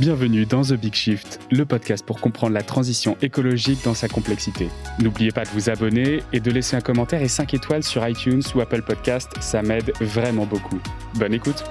Bienvenue 0.00 0.44
dans 0.44 0.62
The 0.62 0.72
Big 0.72 0.92
Shift, 0.92 1.38
le 1.52 1.64
podcast 1.64 2.04
pour 2.04 2.20
comprendre 2.20 2.52
la 2.52 2.62
transition 2.62 3.16
écologique 3.22 3.84
dans 3.84 3.94
sa 3.94 4.08
complexité. 4.08 4.66
N'oubliez 4.98 5.30
pas 5.30 5.44
de 5.44 5.50
vous 5.50 5.70
abonner 5.70 6.20
et 6.32 6.40
de 6.40 6.50
laisser 6.50 6.74
un 6.74 6.80
commentaire 6.80 7.22
et 7.22 7.28
5 7.28 7.54
étoiles 7.54 7.84
sur 7.84 8.06
iTunes 8.08 8.42
ou 8.56 8.60
Apple 8.60 8.82
Podcast, 8.82 9.30
ça 9.40 9.62
m'aide 9.62 9.92
vraiment 10.00 10.46
beaucoup. 10.46 10.80
Bonne 11.14 11.32
écoute 11.32 11.62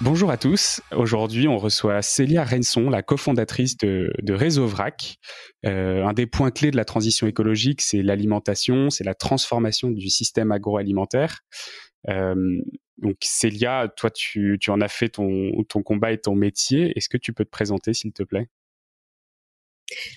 Bonjour 0.00 0.30
à 0.30 0.36
tous. 0.36 0.80
Aujourd'hui, 0.92 1.48
on 1.48 1.58
reçoit 1.58 2.00
Célia 2.00 2.44
Renson, 2.44 2.88
la 2.88 3.02
cofondatrice 3.02 3.76
de, 3.78 4.12
Réseau 4.28 4.66
VRAC. 4.66 5.16
Euh, 5.66 6.04
un 6.04 6.12
des 6.12 6.26
points 6.26 6.52
clés 6.52 6.70
de 6.70 6.76
la 6.76 6.84
transition 6.84 7.26
écologique, 7.26 7.80
c'est 7.82 8.02
l'alimentation, 8.02 8.88
c'est 8.88 9.04
la 9.04 9.14
transformation 9.14 9.90
du 9.90 10.10
système 10.10 10.52
agroalimentaire. 10.52 11.40
Euh, 12.08 12.34
donc 12.98 13.16
Célia, 13.20 13.92
toi 13.96 14.10
tu, 14.10 14.58
en 14.68 14.80
as 14.80 14.88
fait 14.88 15.10
ton, 15.10 15.50
ton 15.68 15.82
combat 15.82 16.12
et 16.12 16.18
ton 16.18 16.34
métier. 16.34 16.92
Est-ce 16.96 17.08
que 17.08 17.16
tu 17.16 17.32
peux 17.32 17.44
te 17.44 17.50
présenter 17.50 17.94
s'il 17.94 18.12
te 18.12 18.22
plaît? 18.22 18.48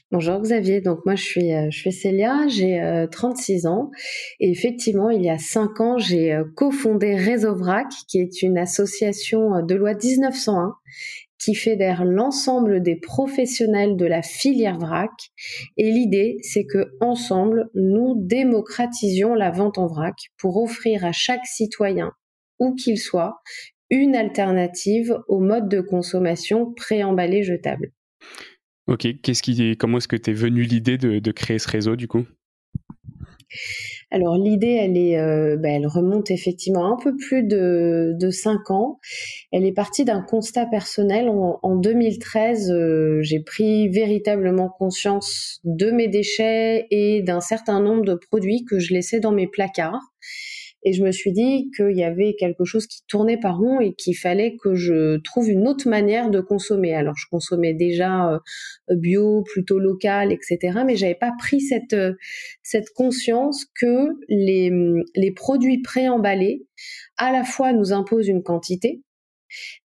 Bonjour 0.09 0.39
Xavier, 0.39 0.79
donc 0.79 1.05
moi 1.05 1.15
je 1.15 1.23
suis, 1.23 1.53
euh, 1.53 1.67
je 1.69 1.77
suis 1.77 1.91
Célia, 1.91 2.47
j'ai 2.47 3.05
36 3.11 3.65
euh, 3.65 3.69
ans 3.69 3.91
et 4.39 4.49
effectivement 4.49 5.09
il 5.09 5.21
y 5.21 5.29
a 5.29 5.37
5 5.37 5.81
ans 5.81 5.97
j'ai 5.97 6.39
cofondé 6.55 7.15
Réseau 7.15 7.53
VRAC 7.55 7.87
qui 8.07 8.19
est 8.19 8.41
une 8.41 8.57
association 8.57 9.65
de 9.65 9.75
loi 9.75 9.93
1901 9.93 10.75
qui 11.45 11.53
fédère 11.53 12.05
l'ensemble 12.05 12.81
des 12.81 12.95
professionnels 12.95 13.97
de 13.97 14.05
la 14.05 14.21
filière 14.21 14.79
vrac. 14.79 15.11
Et 15.77 15.91
l'idée, 15.91 16.37
c'est 16.41 16.65
que 16.65 16.95
ensemble, 17.01 17.69
nous 17.75 18.15
démocratisions 18.17 19.35
la 19.35 19.51
vente 19.51 19.77
en 19.77 19.85
vrac 19.85 20.15
pour 20.37 20.57
offrir 20.57 21.05
à 21.05 21.11
chaque 21.11 21.45
citoyen, 21.45 22.13
où 22.59 22.75
qu'il 22.75 22.97
soit, 22.97 23.41
une 23.89 24.15
alternative 24.15 25.17
au 25.27 25.39
mode 25.39 25.69
de 25.69 25.81
consommation 25.81 26.73
préemballé 26.73 27.43
jetable. 27.43 27.91
Ok, 28.87 29.07
qu'est-ce 29.21 29.41
qui, 29.41 29.77
comment 29.77 29.97
est-ce 29.97 30.07
que 30.07 30.15
tu 30.15 30.31
es 30.31 30.33
venu 30.33 30.63
l'idée 30.63 30.97
de 30.97 31.31
créer 31.31 31.59
ce 31.59 31.69
réseau 31.69 31.95
du 31.95 32.07
coup? 32.07 32.25
Alors 34.11 34.37
l'idée, 34.37 34.77
elle 34.79 34.97
est, 34.97 35.19
euh, 35.19 35.57
bah, 35.57 35.69
elle 35.69 35.87
remonte 35.87 36.31
effectivement 36.31 36.91
un 36.91 36.97
peu 37.01 37.15
plus 37.15 37.43
de, 37.43 38.13
de 38.19 38.29
5 38.29 38.71
ans. 38.71 38.99
Elle 39.51 39.65
est 39.65 39.73
partie 39.73 40.05
d'un 40.05 40.21
constat 40.21 40.65
personnel. 40.67 41.29
En, 41.29 41.75
2013, 41.75 42.71
euh, 42.71 43.19
j'ai 43.21 43.39
pris 43.39 43.89
véritablement 43.89 44.69
conscience 44.69 45.59
de 45.63 45.91
mes 45.91 46.07
déchets 46.07 46.87
et 46.91 47.21
d'un 47.23 47.41
certain 47.41 47.81
nombre 47.81 48.05
de 48.05 48.15
produits 48.15 48.63
que 48.65 48.79
je 48.79 48.93
laissais 48.93 49.19
dans 49.19 49.31
mes 49.31 49.47
placards. 49.47 50.01
Et 50.85 50.93
je 50.93 51.03
me 51.03 51.11
suis 51.11 51.31
dit 51.31 51.71
qu'il 51.75 51.97
y 51.97 52.03
avait 52.03 52.35
quelque 52.39 52.63
chose 52.63 52.85
qui 52.85 53.01
tournait 53.07 53.39
par 53.39 53.57
rond 53.57 53.79
et 53.79 53.93
qu'il 53.93 54.15
fallait 54.15 54.55
que 54.55 54.75
je 54.75 55.17
trouve 55.21 55.49
une 55.49 55.67
autre 55.67 55.89
manière 55.89 56.29
de 56.29 56.39
consommer. 56.39 56.93
Alors 56.93 57.15
je 57.17 57.25
consommais 57.29 57.73
déjà 57.73 58.31
euh, 58.31 58.39
bio, 58.95 59.43
plutôt 59.43 59.79
local, 59.79 60.31
etc. 60.31 60.83
Mais 60.85 60.95
j'avais 60.95 61.15
pas 61.15 61.33
pris 61.39 61.59
cette 61.59 61.93
euh, 61.93 62.13
cette 62.61 62.91
conscience 62.91 63.65
que 63.79 64.09
les 64.29 64.71
les 65.15 65.31
produits 65.31 65.81
préemballés 65.81 66.67
à 67.17 67.31
la 67.31 67.43
fois 67.43 67.73
nous 67.73 67.91
imposent 67.91 68.27
une 68.27 68.43
quantité 68.43 69.01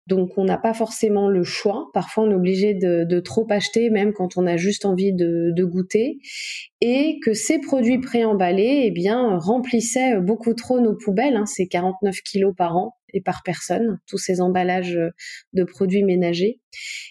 donc 0.08 0.38
on 0.38 0.44
n'a 0.44 0.58
pas 0.58 0.74
forcément 0.74 1.30
le 1.30 1.44
choix. 1.44 1.90
Parfois 1.94 2.24
on 2.24 2.32
est 2.32 2.36
obligé 2.36 2.74
de, 2.74 3.20
trop 3.20 3.46
acheter, 3.50 3.90
même 3.90 4.12
quand 4.14 4.38
on 4.38 4.48
a 4.48 4.58
juste 4.58 4.86
envie 4.86 5.14
de, 5.14 5.64
goûter. 5.64 6.18
Et 6.82 7.20
que 7.24 7.34
ces 7.34 7.60
produits 7.60 8.00
préemballés, 8.00 8.84
eh 8.86 8.92
bien, 8.92 9.38
remplissaient 9.38 10.20
beaucoup 10.20 10.54
trop 10.54 10.80
nos 10.80 10.96
poubelles. 10.96 11.36
Hein, 11.36 11.46
c'est 11.46 11.68
49 11.68 12.22
kilos 12.22 12.54
par 12.58 12.76
an 12.76 12.96
et 13.14 13.22
par 13.22 13.42
personne, 13.44 14.00
tous 14.08 14.18
ces 14.18 14.40
emballages 14.40 15.00
de 15.54 15.64
produits 15.64 16.04
ménagers. 16.04 16.60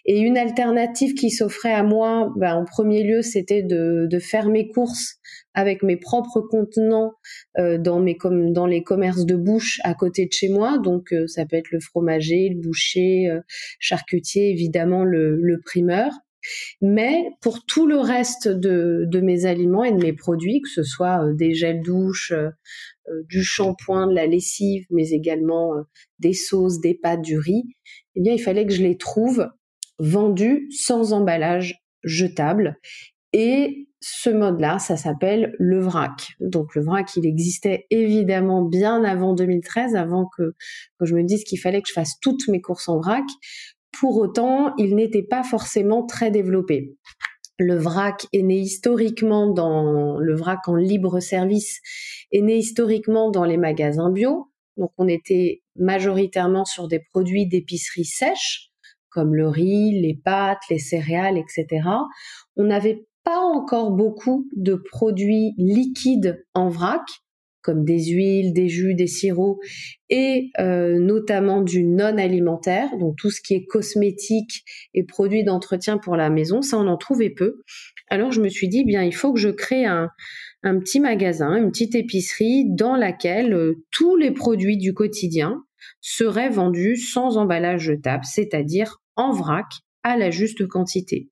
Et 0.05 0.21
une 0.21 0.39
alternative 0.39 1.15
qui 1.15 1.31
s'offrait 1.31 1.73
à 1.73 1.83
moi, 1.83 2.33
ben, 2.37 2.55
en 2.55 2.65
premier 2.65 3.03
lieu, 3.03 3.23
c'était 3.23 3.63
de, 3.63 4.07
de 4.11 4.19
faire 4.19 4.49
mes 4.49 4.69
courses 4.69 5.19
avec 5.59 5.83
mes 5.83 5.97
propres 5.97 6.41
contenants 6.41 7.15
euh, 7.59 7.79
dans 7.79 7.99
mes 7.99 8.17
dans 8.53 8.67
les 8.67 8.85
commerces 8.85 9.27
de 9.27 9.35
bouche 9.35 9.81
à 9.83 9.93
côté 9.93 10.25
de 10.27 10.33
chez 10.33 10.49
moi. 10.49 10.79
Donc 10.79 11.13
euh, 11.13 11.27
ça 11.27 11.47
peut 11.47 11.57
être 11.57 11.73
le 11.73 11.81
fromager, 11.81 12.51
le 12.55 12.61
boucher, 12.61 13.29
euh, 13.29 13.41
charcutier, 13.81 14.51
évidemment 14.51 15.03
le, 15.03 15.61
primeur. 15.65 16.13
Mais 16.81 17.25
pour 17.41 17.65
tout 17.67 17.89
le 17.89 17.99
reste 17.99 18.47
de, 18.47 19.05
de, 19.09 19.21
mes 19.21 19.47
aliments 19.47 19.83
et 19.83 19.91
de 19.91 20.01
mes 20.01 20.13
produits, 20.13 20.61
que 20.61 20.69
ce 20.69 20.85
soit 20.85 21.25
des 21.35 21.53
gels 21.53 21.83
douche, 21.83 22.33
du 23.29 23.43
shampoing, 23.43 24.07
de 24.07 24.15
la 24.15 24.27
lessive, 24.27 24.87
mais 24.91 25.09
également 25.09 25.73
des 26.21 26.35
sauces, 26.35 26.81
des 26.81 26.95
pâtes, 26.95 27.23
du 27.23 27.37
riz, 27.37 27.65
eh 28.15 28.23
bien 28.23 28.33
il 28.33 28.39
fallait 28.39 28.65
que 28.65 28.73
je 28.73 28.85
les 28.85 28.97
trouve 28.97 29.49
vendus 29.99 30.69
sans 30.71 31.13
emballage 31.13 31.83
jetable 32.05 32.79
et 33.33 33.88
ce 34.01 34.31
mode-là, 34.31 34.79
ça 34.79 34.97
s'appelle 34.97 35.55
le 35.59 35.81
vrac. 35.81 36.35
Donc 36.41 36.75
le 36.75 36.83
vrac, 36.83 37.17
il 37.17 37.27
existait 37.27 37.87
évidemment 37.91 38.63
bien 38.63 39.03
avant 39.05 39.35
2013, 39.35 39.97
avant 39.97 40.29
que, 40.37 40.55
que 40.99 41.07
je 41.07 41.15
me 41.15 41.23
dise 41.25 41.45
qu'il 41.45 41.59
fallait 41.59 41.83
que 41.83 41.89
je 41.89 41.95
fasse 41.95 42.19
toutes 42.21 42.49
mes 42.49 42.61
courses 42.61 42.89
en 42.89 42.99
vrac. 42.99 43.25
Pour 43.99 44.17
autant, 44.19 44.75
il 44.77 44.95
n'était 44.95 45.23
pas 45.23 45.43
forcément 45.43 46.07
très 46.07 46.31
développé. 46.31 46.97
Le 47.59 47.77
vrac 47.77 48.27
est 48.33 48.43
né 48.43 48.59
historiquement 48.59 49.53
dans 49.53 50.19
le 50.19 50.37
vrac 50.37 50.69
en 50.69 50.77
libre 50.77 51.19
service 51.19 51.81
est 52.31 52.43
né 52.43 52.59
historiquement 52.59 53.31
dans 53.31 53.45
les 53.45 53.57
magasins 53.57 54.11
bio. 54.11 54.51
Donc 54.77 54.93
on 54.97 55.09
était 55.09 55.63
majoritairement 55.75 56.65
sur 56.65 56.87
des 56.87 57.01
produits 57.01 57.49
d'épicerie 57.49 58.05
sèche 58.05 58.69
comme 59.11 59.35
le 59.35 59.49
riz, 59.49 60.01
les 60.01 60.15
pâtes, 60.15 60.63
les 60.71 60.79
céréales, 60.79 61.39
etc. 61.39 61.89
On 62.57 62.65
n'avait 62.65 63.08
pas 63.29 63.41
encore 63.41 63.91
beaucoup 63.91 64.49
de 64.57 64.75
produits 64.75 65.53
liquides 65.59 66.47
en 66.55 66.71
vrac, 66.71 67.03
comme 67.61 67.85
des 67.85 68.03
huiles, 68.07 68.55
des 68.55 68.71
jus, 68.71 68.95
des 68.95 69.07
sirops, 69.07 69.61
et 70.09 70.49
euh, 70.59 70.99
notamment 70.99 71.61
du 71.61 71.85
non 71.85 72.17
alimentaire, 72.17 72.89
donc 72.99 73.17
tout 73.19 73.31
ce 73.31 73.43
qui 73.43 73.53
est 73.53 73.67
cosmétique 73.67 74.63
et 74.95 75.05
produits 75.05 75.45
d'entretien 75.45 75.99
pour 75.99 76.17
la 76.17 76.31
maison, 76.31 76.63
ça 76.63 76.79
on 76.79 76.87
en 76.87 76.97
trouvait 76.97 77.29
peu. 77.29 77.61
Alors 78.09 78.33
je 78.33 78.41
me 78.41 78.49
suis 78.49 78.69
dit, 78.69 78.87
bien 78.87 79.03
il 79.03 79.15
faut 79.15 79.35
que 79.35 79.41
je 79.41 79.51
crée 79.51 79.85
un, 79.85 80.09
petit 80.63 80.99
magasin, 80.99 81.55
une 81.55 81.71
petite 81.71 81.97
épicerie 81.97 82.65
dans 82.67 82.97
laquelle 82.97 83.53
euh, 83.53 83.85
tous 83.91 84.17
les 84.17 84.31
produits 84.31 84.79
du 84.79 84.95
quotidien 84.95 85.63
seraient 86.01 86.49
vendus 86.49 86.97
sans 86.97 87.37
emballage 87.37 87.83
jetable, 87.83 88.25
c'est-à-dire 88.25 89.03
en 89.17 89.33
vrac 89.33 89.67
à 90.03 90.17
la 90.17 90.31
juste 90.31 90.67
quantité. 90.67 91.29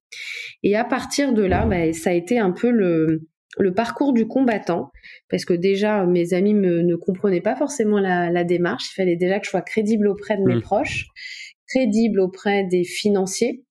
Et 0.62 0.76
à 0.76 0.84
partir 0.84 1.32
de 1.32 1.42
là, 1.42 1.66
bah, 1.66 1.92
ça 1.92 2.10
a 2.10 2.12
été 2.12 2.38
un 2.38 2.52
peu 2.52 2.70
le, 2.70 3.28
parcours 3.74 4.12
du 4.12 4.26
combattant, 4.26 4.90
parce 5.30 5.44
que 5.44 5.54
déjà, 5.54 6.04
mes 6.06 6.34
amis 6.34 6.54
ne 6.54 6.96
comprenaient 6.96 7.40
pas 7.40 7.56
forcément 7.56 7.98
la, 7.98 8.44
démarche. 8.44 8.90
Il 8.92 8.94
fallait 8.94 9.16
déjà 9.16 9.38
que 9.38 9.46
je 9.46 9.50
sois 9.50 9.62
crédible 9.62 10.08
auprès 10.08 10.36
de 10.36 10.42
mes 10.42 10.56
mmh. 10.56 10.62
proches, 10.62 11.06
crédible 11.68 12.20
auprès 12.20 12.64
des 12.64 12.84
financiers, 12.84 13.64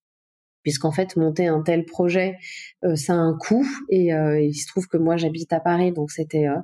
puisqu'en 0.63 0.91
fait, 0.91 1.15
monter 1.15 1.45
un 1.47 1.61
tel 1.61 1.85
projet, 1.85 2.37
euh, 2.83 2.95
ça 2.95 3.13
a 3.13 3.17
un 3.17 3.37
coût. 3.37 3.65
Et 3.89 4.13
euh, 4.13 4.41
il 4.41 4.55
se 4.55 4.67
trouve 4.67 4.87
que 4.87 4.97
moi, 4.97 5.15
j'habite 5.15 5.53
à 5.53 5.59
Paris, 5.59 5.91
donc 5.91 6.09
c'était 6.11 6.47
euh, 6.47 6.57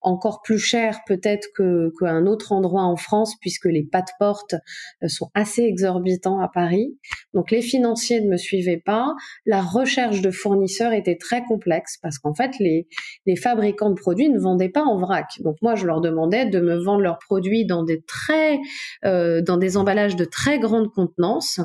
encore 0.00 0.42
plus 0.42 0.58
cher 0.58 1.00
peut-être 1.06 1.48
que 1.54 1.92
qu'un 1.98 2.26
autre 2.26 2.52
endroit 2.52 2.82
en 2.82 2.96
France 2.96 3.34
puisque 3.40 3.66
les 3.66 3.84
pas 3.84 4.02
de 4.02 4.10
porte 4.18 4.54
euh, 5.02 5.08
sont 5.08 5.30
assez 5.34 5.62
exorbitants 5.62 6.40
à 6.40 6.48
Paris. 6.48 6.96
Donc 7.34 7.50
les 7.50 7.62
financiers 7.62 8.20
ne 8.20 8.28
me 8.28 8.36
suivaient 8.36 8.82
pas. 8.84 9.14
La 9.44 9.60
recherche 9.60 10.20
de 10.20 10.30
fournisseurs 10.30 10.92
était 10.92 11.16
très 11.16 11.42
complexe 11.44 11.98
parce 12.00 12.18
qu'en 12.18 12.34
fait 12.34 12.52
les 12.60 12.86
les 13.26 13.36
fabricants 13.36 13.90
de 13.90 13.94
produits 13.94 14.30
ne 14.30 14.38
vendaient 14.38 14.68
pas 14.68 14.82
en 14.82 14.96
vrac. 14.96 15.26
Donc 15.40 15.56
moi 15.62 15.74
je 15.74 15.86
leur 15.86 16.00
demandais 16.00 16.46
de 16.46 16.60
me 16.60 16.76
vendre 16.76 17.00
leurs 17.00 17.18
produits 17.18 17.66
dans 17.66 17.82
des 17.82 18.02
très 18.02 18.58
euh, 19.04 19.42
dans 19.42 19.56
des 19.56 19.76
emballages 19.76 20.16
de 20.16 20.24
très 20.24 20.58
grande 20.58 20.92
contenance 20.92 21.60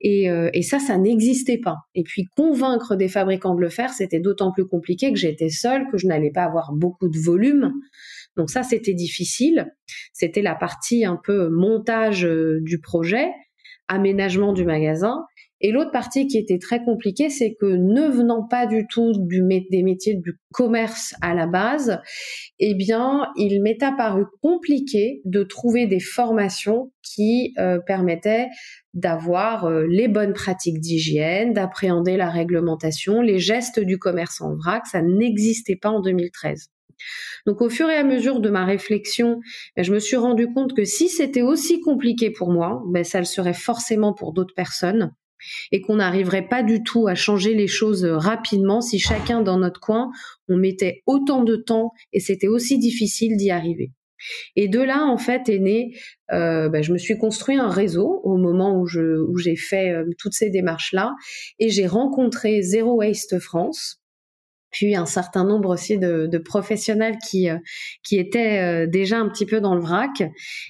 et, 0.00 0.30
euh, 0.30 0.50
et 0.52 0.62
ça 0.62 0.78
ça 0.78 0.96
n'existait 0.96 1.58
pas. 1.58 1.76
Et 1.94 2.04
puis 2.04 2.26
convaincre 2.36 2.94
des 2.94 3.08
fabricants 3.08 3.54
de 3.54 3.60
le 3.60 3.68
faire 3.68 3.92
c'était 3.92 4.20
d'autant 4.20 4.52
plus 4.52 4.66
compliqué 4.66 5.12
que 5.12 5.18
j'étais 5.18 5.48
seule 5.48 5.88
que 5.90 5.98
je 5.98 6.06
n'allais 6.06 6.30
pas 6.30 6.44
avoir 6.44 6.72
beaucoup 6.72 7.08
de 7.08 7.18
volume 7.18 7.63
donc 8.36 8.50
ça, 8.50 8.62
c'était 8.62 8.94
difficile. 8.94 9.72
C'était 10.12 10.42
la 10.42 10.54
partie 10.54 11.04
un 11.04 11.16
peu 11.22 11.48
montage 11.48 12.24
euh, 12.24 12.60
du 12.62 12.80
projet, 12.80 13.30
aménagement 13.88 14.52
du 14.52 14.64
magasin. 14.64 15.24
Et 15.60 15.70
l'autre 15.70 15.92
partie 15.92 16.26
qui 16.26 16.36
était 16.36 16.58
très 16.58 16.84
compliquée, 16.84 17.30
c'est 17.30 17.54
que 17.58 17.64
ne 17.64 18.08
venant 18.08 18.42
pas 18.42 18.66
du 18.66 18.86
tout 18.86 19.12
des 19.16 19.82
métiers 19.82 20.14
du 20.14 20.38
commerce 20.52 21.14
à 21.22 21.32
la 21.32 21.46
base, 21.46 22.00
eh 22.58 22.74
bien, 22.74 23.28
il 23.36 23.62
m'est 23.62 23.82
apparu 23.82 24.24
compliqué 24.42 25.22
de 25.24 25.42
trouver 25.42 25.86
des 25.86 26.00
formations 26.00 26.92
qui 27.02 27.54
euh, 27.58 27.78
permettaient 27.78 28.48
d'avoir 28.92 29.64
euh, 29.64 29.86
les 29.88 30.08
bonnes 30.08 30.34
pratiques 30.34 30.80
d'hygiène, 30.80 31.54
d'appréhender 31.54 32.18
la 32.18 32.28
réglementation, 32.28 33.22
les 33.22 33.38
gestes 33.38 33.80
du 33.80 33.96
commerce 33.96 34.42
en 34.42 34.54
vrac. 34.56 34.86
Ça 34.86 35.00
n'existait 35.00 35.76
pas 35.76 35.88
en 35.88 36.00
2013. 36.00 36.73
Donc 37.46 37.60
au 37.60 37.68
fur 37.68 37.88
et 37.90 37.96
à 37.96 38.04
mesure 38.04 38.40
de 38.40 38.50
ma 38.50 38.64
réflexion, 38.64 39.40
ben, 39.76 39.84
je 39.84 39.92
me 39.92 39.98
suis 39.98 40.16
rendu 40.16 40.46
compte 40.52 40.74
que 40.74 40.84
si 40.84 41.08
c'était 41.08 41.42
aussi 41.42 41.80
compliqué 41.80 42.30
pour 42.30 42.50
moi, 42.50 42.82
ben, 42.88 43.04
ça 43.04 43.18
le 43.18 43.24
serait 43.24 43.54
forcément 43.54 44.12
pour 44.12 44.32
d'autres 44.32 44.54
personnes 44.54 45.12
et 45.72 45.82
qu'on 45.82 45.96
n'arriverait 45.96 46.48
pas 46.48 46.62
du 46.62 46.82
tout 46.82 47.06
à 47.06 47.14
changer 47.14 47.54
les 47.54 47.66
choses 47.66 48.04
rapidement 48.04 48.80
si 48.80 48.98
chacun 48.98 49.42
dans 49.42 49.58
notre 49.58 49.80
coin, 49.80 50.10
on 50.48 50.56
mettait 50.56 51.02
autant 51.06 51.44
de 51.44 51.56
temps 51.56 51.92
et 52.12 52.20
c'était 52.20 52.48
aussi 52.48 52.78
difficile 52.78 53.36
d'y 53.36 53.50
arriver. 53.50 53.92
Et 54.56 54.68
de 54.68 54.80
là, 54.80 55.04
en 55.04 55.18
fait, 55.18 55.48
est 55.48 55.58
né, 55.58 55.92
euh, 56.32 56.68
ben, 56.68 56.82
je 56.82 56.92
me 56.92 56.98
suis 56.98 57.18
construit 57.18 57.56
un 57.56 57.68
réseau 57.68 58.20
au 58.24 58.36
moment 58.36 58.80
où 58.80 58.86
j'ai 59.38 59.56
fait 59.56 59.90
euh, 59.90 60.04
toutes 60.18 60.32
ces 60.32 60.50
démarches 60.50 60.92
là, 60.92 61.12
et 61.58 61.70
j'ai 61.70 61.86
rencontré 61.86 62.62
Zero 62.62 62.96
Waste 62.96 63.38
France, 63.38 64.00
puis 64.74 64.96
un 64.96 65.06
certain 65.06 65.44
nombre 65.44 65.70
aussi 65.70 65.98
de, 65.98 66.38
professionnels 66.38 67.16
qui 67.26 67.48
euh, 67.48 67.58
qui 68.02 68.18
étaient 68.18 68.60
euh, 68.60 68.86
déjà 68.86 69.18
un 69.18 69.28
petit 69.28 69.46
peu 69.46 69.60
dans 69.60 69.74
le 69.74 69.80
vrac. 69.80 70.22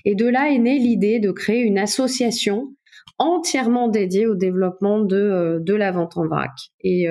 Et 0.04 0.14
de 0.14 0.26
là 0.26 0.50
est 0.50 0.58
née 0.58 0.78
l'idée 0.78 1.18
de 1.18 1.32
créer 1.32 1.62
une 1.62 1.78
association 1.78 2.74
entièrement 3.18 3.88
dédiée 3.88 4.26
au 4.26 4.34
développement 4.34 5.00
de, 5.00 5.16
euh, 5.16 5.58
de 5.58 5.74
la 5.74 5.90
vente 5.90 6.18
en 6.18 6.26
vrac. 6.26 6.50
Et, 6.82 7.06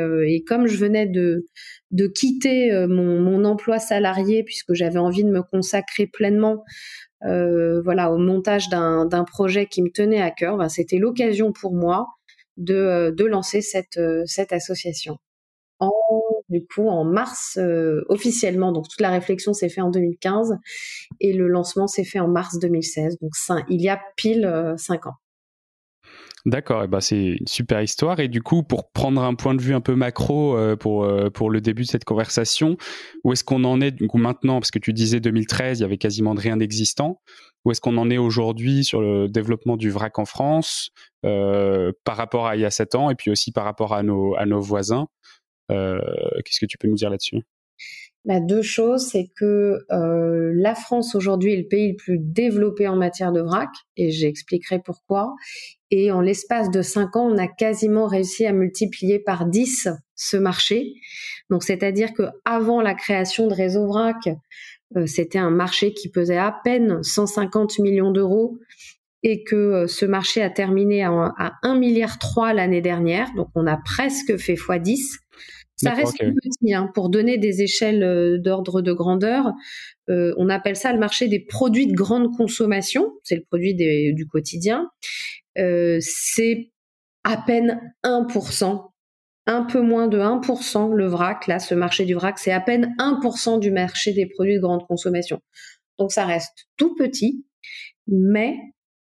comme 0.47 0.67
je 0.67 0.77
venais 0.77 1.07
de, 1.07 1.45
de 1.91 2.07
quitter 2.07 2.85
mon, 2.87 3.19
mon 3.19 3.43
emploi 3.43 3.79
salarié 3.79 4.43
puisque 4.43 4.73
j'avais 4.73 4.99
envie 4.99 5.23
de 5.23 5.31
me 5.31 5.41
consacrer 5.41 6.07
pleinement 6.07 6.63
voilà 7.21 8.11
au 8.11 8.17
montage 8.17 8.67
d'un 8.69 9.23
projet 9.23 9.65
qui 9.65 9.81
me 9.81 9.89
tenait 9.89 10.21
à 10.21 10.29
cœur, 10.29 10.57
ben, 10.57 10.67
c'était 10.67 10.97
l'occasion 10.97 11.53
pour 11.53 11.73
moi 11.73 12.05
de, 12.57 13.13
de 13.15 13.25
lancer 13.25 13.61
cette, 13.61 13.99
cette 14.25 14.51
association 14.51 15.17
du 16.53 16.65
coup 16.65 16.87
en 16.87 17.03
mars 17.03 17.57
euh, 17.59 18.05
officiellement. 18.07 18.71
Donc 18.71 18.87
toute 18.87 19.01
la 19.01 19.09
réflexion 19.09 19.53
s'est 19.53 19.69
faite 19.69 19.83
en 19.83 19.89
2015 19.89 20.55
et 21.19 21.33
le 21.33 21.47
lancement 21.47 21.87
s'est 21.87 22.05
fait 22.05 22.19
en 22.19 22.27
mars 22.27 22.59
2016. 22.59 23.17
Donc 23.19 23.31
il 23.69 23.81
y 23.81 23.89
a 23.89 23.99
pile 24.15 24.45
euh, 24.45 24.77
cinq 24.77 25.07
ans. 25.07 25.15
D'accord, 26.45 26.83
et 26.83 26.87
ben 26.89 26.99
c'est 26.99 27.37
une 27.39 27.47
super 27.47 27.81
histoire. 27.81 28.19
Et 28.19 28.27
du 28.27 28.41
coup, 28.41 28.63
pour 28.63 28.91
prendre 28.91 29.23
un 29.23 29.33
point 29.33 29.55
de 29.55 29.61
vue 29.61 29.73
un 29.73 29.79
peu 29.79 29.95
macro 29.95 30.57
euh, 30.57 30.75
pour 30.75 31.07
pour 31.33 31.49
le 31.49 31.61
début 31.61 31.83
de 31.83 31.87
cette 31.87 32.03
conversation, 32.03 32.75
où 33.23 33.31
est-ce 33.31 33.45
qu'on 33.45 33.63
en 33.63 33.79
est 33.79 33.95
maintenant? 34.13 34.59
Parce 34.59 34.69
que 34.69 34.79
tu 34.79 34.91
disais 34.91 35.21
2013, 35.21 35.79
il 35.79 35.81
y 35.83 35.85
avait 35.85 35.97
quasiment 35.97 36.33
rien 36.33 36.57
d'existant. 36.57 37.21
Où 37.63 37.71
est-ce 37.71 37.79
qu'on 37.79 37.95
en 37.95 38.09
est 38.09 38.17
aujourd'hui 38.17 38.83
sur 38.83 38.99
le 38.99 39.29
développement 39.29 39.77
du 39.77 39.89
vrac 39.89 40.19
en 40.19 40.25
France 40.25 40.91
par 41.21 42.17
rapport 42.17 42.45
à 42.45 42.57
il 42.57 42.61
y 42.61 42.65
a 42.65 42.71
sept 42.71 42.93
ans 42.93 43.09
et 43.09 43.15
puis 43.15 43.31
aussi 43.31 43.53
par 43.53 43.63
rapport 43.63 43.93
à 43.93 44.03
nos 44.03 44.35
à 44.35 44.45
nos 44.45 44.59
voisins? 44.59 45.07
Qu'est-ce 45.69 46.59
que 46.59 46.65
tu 46.65 46.77
peux 46.77 46.87
nous 46.87 46.95
dire 46.95 47.09
là-dessus? 47.09 47.43
Bah, 48.25 48.39
deux 48.39 48.61
choses, 48.61 49.07
c'est 49.07 49.29
que 49.35 49.79
euh, 49.91 50.53
la 50.55 50.75
France 50.75 51.13
aujourd'hui 51.13 51.53
est 51.53 51.57
le 51.57 51.67
pays 51.67 51.89
le 51.91 51.97
plus 51.97 52.17
développé 52.19 52.87
en 52.87 52.95
matière 52.95 53.33
de 53.33 53.41
vrac, 53.41 53.69
et 53.97 54.11
j'expliquerai 54.11 54.79
pourquoi. 54.79 55.35
Et 55.91 56.09
en 56.09 56.21
l'espace 56.21 56.71
de 56.71 56.81
cinq 56.81 57.17
ans, 57.17 57.29
on 57.29 57.37
a 57.37 57.47
quasiment 57.47 58.07
réussi 58.07 58.45
à 58.45 58.53
multiplier 58.53 59.19
par 59.19 59.45
10 59.45 59.89
ce 60.15 60.37
marché. 60.37 60.93
Donc, 61.49 61.63
c'est-à-dire 61.63 62.13
que 62.13 62.23
avant 62.45 62.81
la 62.81 62.93
création 62.93 63.47
de 63.47 63.53
Réseau 63.53 63.87
Vrac, 63.87 64.29
euh, 64.95 65.05
c'était 65.05 65.39
un 65.39 65.51
marché 65.51 65.93
qui 65.93 66.09
pesait 66.09 66.37
à 66.37 66.55
peine 66.63 67.03
150 67.03 67.79
millions 67.79 68.11
d'euros 68.11 68.57
et 69.23 69.43
que 69.43 69.85
ce 69.87 70.05
marché 70.05 70.41
a 70.41 70.49
terminé 70.49 71.03
à, 71.03 71.11
à 71.11 71.53
1 71.63 71.77
milliard 71.77 72.19
3 72.19 72.53
l'année 72.53 72.81
dernière. 72.81 73.33
Donc, 73.35 73.49
on 73.53 73.67
a 73.67 73.75
presque 73.75 74.37
fait 74.37 74.55
x10. 74.55 75.22
Ça 75.83 75.93
reste 75.93 76.17
petit, 76.17 76.73
hein, 76.73 76.89
pour 76.93 77.09
donner 77.09 77.37
des 77.37 77.61
échelles 77.61 78.03
euh, 78.03 78.37
d'ordre 78.37 78.81
de 78.81 78.93
grandeur. 78.93 79.51
Euh, 80.09 80.33
on 80.37 80.49
appelle 80.49 80.75
ça 80.75 80.91
le 80.93 80.99
marché 80.99 81.27
des 81.27 81.39
produits 81.39 81.87
de 81.87 81.93
grande 81.93 82.35
consommation. 82.35 83.13
C'est 83.23 83.35
le 83.35 83.43
produit 83.43 83.75
du 83.75 84.27
quotidien. 84.27 84.89
Euh, 85.57 85.97
c'est 86.01 86.71
à 87.23 87.37
peine 87.37 87.79
1%, 88.03 88.89
un 89.45 89.63
peu 89.63 89.81
moins 89.81 90.07
de 90.07 90.19
1% 90.19 90.93
le 90.93 91.07
vrac. 91.07 91.47
Là, 91.47 91.59
ce 91.59 91.75
marché 91.75 92.05
du 92.05 92.13
vrac, 92.13 92.39
c'est 92.39 92.51
à 92.51 92.61
peine 92.61 92.95
1% 92.99 93.59
du 93.59 93.71
marché 93.71 94.13
des 94.13 94.25
produits 94.25 94.55
de 94.55 94.61
grande 94.61 94.85
consommation. 94.87 95.39
Donc 95.99 96.11
ça 96.11 96.25
reste 96.25 96.67
tout 96.77 96.95
petit, 96.95 97.45
mais 98.07 98.57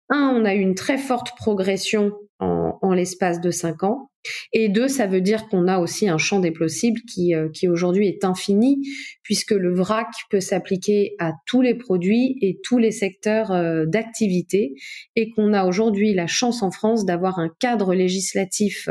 un, 0.10 0.34
on 0.36 0.46
a 0.46 0.54
eu 0.54 0.60
une 0.60 0.76
très 0.76 0.98
forte 0.98 1.36
progression 1.38 2.12
en, 2.40 2.78
en 2.82 2.94
l'espace 2.94 3.42
de 3.42 3.50
cinq 3.50 3.84
ans. 3.84 4.10
Et 4.54 4.70
deux, 4.70 4.88
ça 4.88 5.08
veut 5.08 5.22
dire 5.22 5.48
qu'on 5.48 5.68
a 5.68 5.80
aussi 5.80 6.08
un 6.08 6.18
champ 6.18 6.40
des 6.40 6.52
possibles 6.52 7.02
qui, 7.02 7.36
euh, 7.36 7.50
qui 7.50 7.68
aujourd'hui 7.68 8.08
est 8.08 8.24
infini, 8.24 8.82
puisque 9.24 9.52
le 9.52 9.74
VRAC 9.74 10.08
peut 10.30 10.40
s'appliquer 10.40 11.16
à 11.20 11.34
tous 11.46 11.62
les 11.62 11.76
produits 11.76 12.38
et 12.42 12.60
tous 12.64 12.78
les 12.78 12.92
secteurs 12.92 13.52
euh, 13.52 13.86
d'activité, 13.86 14.74
et 15.16 15.32
qu'on 15.32 15.54
a 15.54 15.66
aujourd'hui 15.66 16.14
la 16.14 16.28
chance 16.28 16.62
en 16.62 16.72
France 16.72 17.06
d'avoir 17.06 17.40
un 17.40 17.50
cadre 17.60 17.94
législatif, 17.94 18.90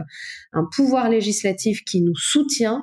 un 0.53 0.67
pouvoir 0.75 1.09
législatif 1.09 1.85
qui 1.85 2.01
nous 2.03 2.17
soutient 2.17 2.83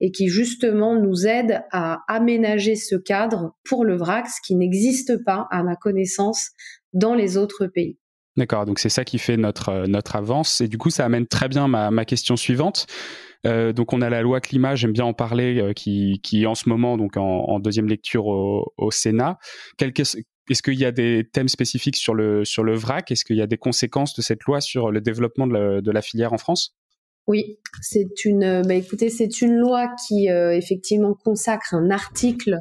et 0.00 0.12
qui 0.12 0.28
justement 0.28 1.00
nous 1.00 1.26
aide 1.26 1.62
à 1.72 1.98
aménager 2.08 2.76
ce 2.76 2.96
cadre 2.96 3.56
pour 3.64 3.84
le 3.84 3.96
VRAC, 3.96 4.28
ce 4.28 4.40
qui 4.46 4.54
n'existe 4.54 5.24
pas, 5.24 5.46
à 5.50 5.62
ma 5.62 5.76
connaissance, 5.76 6.50
dans 6.92 7.14
les 7.14 7.36
autres 7.36 7.66
pays. 7.66 7.98
D'accord, 8.38 8.66
donc 8.66 8.78
c'est 8.78 8.88
ça 8.88 9.04
qui 9.04 9.18
fait 9.18 9.36
notre, 9.36 9.68
euh, 9.70 9.86
notre 9.88 10.14
avance. 10.14 10.60
Et 10.60 10.68
du 10.68 10.78
coup, 10.78 10.90
ça 10.90 11.04
amène 11.04 11.26
très 11.26 11.48
bien 11.48 11.66
ma, 11.66 12.04
question 12.04 12.36
suivante. 12.36 12.86
Euh, 13.46 13.72
donc 13.72 13.92
on 13.92 14.00
a 14.00 14.08
la 14.08 14.22
loi 14.22 14.40
climat, 14.40 14.76
j'aime 14.76 14.92
bien 14.92 15.04
en 15.04 15.12
parler, 15.12 15.60
euh, 15.60 15.72
qui, 15.72 16.46
en 16.46 16.54
ce 16.54 16.68
moment 16.68 16.96
donc 16.96 17.16
en, 17.16 17.58
deuxième 17.58 17.88
lecture 17.88 18.26
au, 18.26 18.90
Sénat. 18.92 19.38
Est-ce 19.80 20.62
qu'il 20.62 20.78
y 20.78 20.84
a 20.84 20.92
des 20.92 21.28
thèmes 21.30 21.48
spécifiques 21.48 21.96
sur 21.96 22.14
le 22.14 22.44
sur 22.44 22.62
le 22.62 22.74
vrac? 22.76 23.10
Est-ce 23.10 23.24
qu'il 23.24 23.36
y 23.36 23.42
a 23.42 23.48
des 23.48 23.58
conséquences 23.58 24.14
de 24.14 24.22
cette 24.22 24.44
loi 24.44 24.60
sur 24.60 24.92
le 24.92 25.00
développement 25.00 25.48
de 25.48 25.54
la, 25.54 25.80
de 25.80 25.90
la 25.90 26.00
filière 26.00 26.32
en 26.32 26.38
France? 26.38 26.76
Oui, 27.26 27.58
c'est 27.82 28.24
une. 28.24 28.62
Bah 28.62 28.74
écoutez, 28.74 29.10
c'est 29.10 29.42
une 29.42 29.56
loi 29.56 29.88
qui 30.06 30.28
effectivement 30.28 31.14
consacre 31.14 31.74
un 31.74 31.90
article 31.90 32.60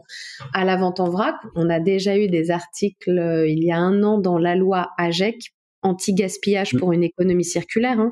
à 0.53 0.65
la 0.65 0.75
vente 0.75 0.99
en 0.99 1.09
vrac. 1.09 1.35
On 1.55 1.69
a 1.69 1.79
déjà 1.79 2.17
eu 2.17 2.27
des 2.27 2.49
articles 2.49 3.45
il 3.47 3.63
y 3.63 3.71
a 3.71 3.77
un 3.77 4.01
an 4.03 4.19
dans 4.19 4.39
la 4.39 4.55
loi 4.55 4.89
AGEC 4.97 5.53
anti-gaspillage 5.87 6.73
mm. 6.73 6.79
pour 6.79 6.93
une 6.93 7.03
économie 7.03 7.45
circulaire, 7.45 7.99
hein, 7.99 8.11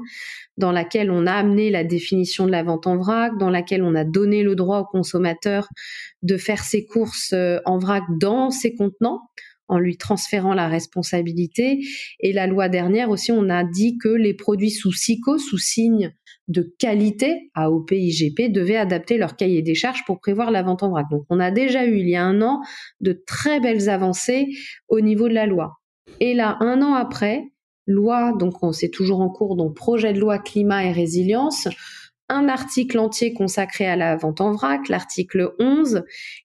dans 0.57 0.72
laquelle 0.72 1.12
on 1.12 1.27
a 1.27 1.33
amené 1.33 1.69
la 1.69 1.83
définition 1.83 2.45
de 2.45 2.51
la 2.51 2.63
vente 2.63 2.88
en 2.88 2.98
vrac, 2.98 3.38
dans 3.38 3.50
laquelle 3.50 3.83
on 3.83 3.95
a 3.95 4.04
donné 4.04 4.44
le 4.44 4.56
droit 4.56 4.80
au 4.80 4.86
consommateur 4.86 5.68
de 6.24 6.38
faire 6.38 6.63
ses 6.63 6.86
courses 6.86 7.33
euh, 7.33 7.60
en 7.66 7.77
vrac 7.77 8.04
dans 8.19 8.50
ses 8.50 8.75
contenants 8.75 9.22
en 9.68 9.80
lui 9.80 9.98
transférant 9.98 10.54
la 10.54 10.68
responsabilité. 10.68 11.80
Et 12.19 12.33
la 12.33 12.48
loi 12.48 12.69
dernière 12.69 13.10
aussi, 13.10 13.31
on 13.31 13.50
a 13.50 13.63
dit 13.63 13.98
que 13.98 14.10
les 14.10 14.33
produits 14.33 14.72
sous 14.72 14.91
SICO, 14.91 15.38
sous 15.38 15.58
signe 15.58 16.13
de 16.48 16.74
qualité 16.77 17.50
AOP 17.55 17.91
IGP, 17.91 18.51
devaient 18.51 18.75
adapter 18.77 19.17
leur 19.17 19.36
cahier 19.36 19.63
des 19.63 19.74
charges 19.74 20.05
pour 20.05 20.20
prévoir 20.20 20.51
la 20.51 20.62
vente 20.62 20.84
en 20.84 20.89
vrac. 20.89 21.08
Donc 21.10 21.25
on 21.29 21.39
a 21.39 21.51
déjà 21.51 21.86
eu, 21.86 21.98
il 21.98 22.10
y 22.10 22.15
a 22.15 22.24
un 22.24 22.41
an, 22.41 22.62
de 23.01 23.24
très 23.25 23.60
belles 23.60 23.89
avancées 23.89 24.48
au 24.88 25.01
niveau 25.01 25.27
de 25.27 25.34
la 25.34 25.48
loi. 25.48 25.79
Et 26.20 26.34
là, 26.34 26.58
un 26.60 26.82
an 26.82 26.94
après, 26.94 27.44
loi, 27.86 28.34
donc 28.38 28.63
on 28.63 28.72
c'est 28.72 28.89
toujours 28.89 29.22
en 29.22 29.30
cours, 29.30 29.56
donc 29.56 29.75
projet 29.75 30.13
de 30.13 30.20
loi 30.20 30.39
climat 30.39 30.86
et 30.86 30.92
résilience, 30.92 31.68
un 32.30 32.48
article 32.48 32.98
entier 33.00 33.34
consacré 33.34 33.86
à 33.86 33.96
la 33.96 34.15
vente 34.15 34.42
en 34.42 34.51
vrac, 34.51 34.89
l'article 34.89 35.54
11, 35.60 36.04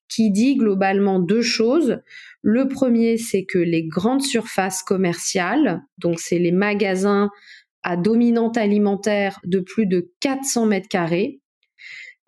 qui 0.09 0.31
dit 0.31 0.57
globalement 0.57 1.21
deux 1.21 1.43
choses. 1.43 2.01
Le 2.43 2.69
premier, 2.69 3.17
c'est 3.17 3.45
que 3.45 3.59
les 3.59 3.87
grandes 3.87 4.23
surfaces 4.23 4.83
commerciales, 4.83 5.83
donc 5.99 6.21
c'est 6.21 6.39
les 6.39 6.53
magasins 6.53 7.31
à 7.83 7.97
dominante 7.97 8.59
alimentaire 8.59 9.41
de 9.45 9.61
plus 9.61 9.87
de 9.87 10.13
400 10.21 10.67
mètres 10.67 10.89
carrés, 10.89 11.41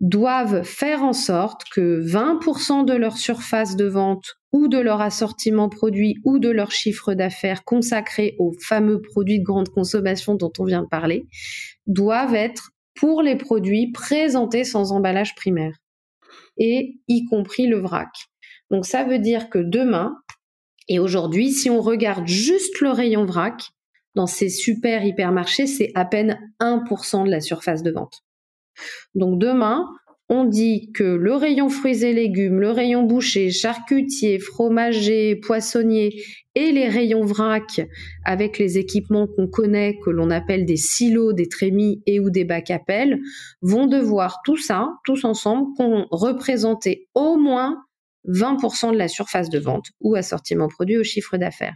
doivent 0.03 0.63
faire 0.63 1.01
en 1.01 1.13
sorte 1.13 1.63
que 1.73 2.01
20% 2.05 2.83
de 2.83 2.93
leur 2.93 3.17
surface 3.17 3.77
de 3.77 3.85
vente 3.85 4.35
ou 4.51 4.67
de 4.67 4.77
leur 4.77 4.99
assortiment 4.99 5.69
produit 5.69 6.17
ou 6.25 6.39
de 6.39 6.49
leur 6.49 6.71
chiffre 6.71 7.13
d'affaires 7.13 7.63
consacré 7.63 8.35
aux 8.37 8.51
fameux 8.61 9.01
produits 9.01 9.39
de 9.39 9.45
grande 9.45 9.69
consommation 9.69 10.35
dont 10.35 10.51
on 10.59 10.65
vient 10.65 10.83
de 10.83 10.89
parler, 10.89 11.25
doivent 11.87 12.35
être 12.35 12.71
pour 12.95 13.21
les 13.21 13.37
produits 13.37 13.93
présentés 13.93 14.65
sans 14.65 14.91
emballage 14.91 15.35
primaire, 15.35 15.77
et 16.57 16.97
y 17.07 17.25
compris 17.25 17.65
le 17.65 17.79
vrac. 17.79 18.11
Donc 18.71 18.85
ça 18.85 19.05
veut 19.05 19.19
dire 19.19 19.49
que 19.49 19.59
demain, 19.59 20.17
et 20.89 20.99
aujourd'hui, 20.99 21.51
si 21.51 21.69
on 21.69 21.81
regarde 21.81 22.27
juste 22.27 22.81
le 22.81 22.89
rayon 22.89 23.23
vrac, 23.23 23.63
dans 24.15 24.27
ces 24.27 24.49
super 24.49 25.05
hypermarchés, 25.05 25.65
c'est 25.65 25.91
à 25.95 26.03
peine 26.03 26.39
1% 26.59 27.25
de 27.25 27.31
la 27.31 27.39
surface 27.39 27.83
de 27.83 27.91
vente. 27.91 28.21
Donc 29.15 29.39
demain, 29.39 29.85
on 30.29 30.45
dit 30.45 30.91
que 30.93 31.03
le 31.03 31.35
rayon 31.35 31.69
fruits 31.69 32.03
et 32.03 32.13
légumes, 32.13 32.59
le 32.59 32.71
rayon 32.71 33.03
boucher, 33.03 33.51
charcutier, 33.51 34.39
fromager, 34.39 35.35
poissonnier 35.35 36.15
et 36.55 36.71
les 36.71 36.87
rayons 36.87 37.25
vrac 37.25 37.81
avec 38.23 38.57
les 38.57 38.77
équipements 38.77 39.27
qu'on 39.27 39.47
connaît, 39.47 39.97
que 40.03 40.09
l'on 40.09 40.29
appelle 40.29 40.65
des 40.65 40.77
silos, 40.77 41.33
des 41.33 41.49
trémies 41.49 42.01
et 42.05 42.19
ou 42.19 42.29
des 42.29 42.45
bacs 42.45 42.71
à 42.71 42.79
pelle, 42.79 43.19
vont 43.61 43.85
devoir 43.85 44.39
tout 44.45 44.57
ça, 44.57 44.89
tous 45.03 45.25
ensemble, 45.25 45.67
représenter 46.09 47.07
au 47.13 47.37
moins 47.37 47.77
20% 48.27 48.91
de 48.91 48.97
la 48.97 49.07
surface 49.07 49.49
de 49.49 49.59
vente 49.59 49.87
ou 49.99 50.15
assortiment 50.15 50.67
produit 50.67 50.97
au 50.97 51.03
chiffre 51.03 51.37
d'affaires. 51.37 51.75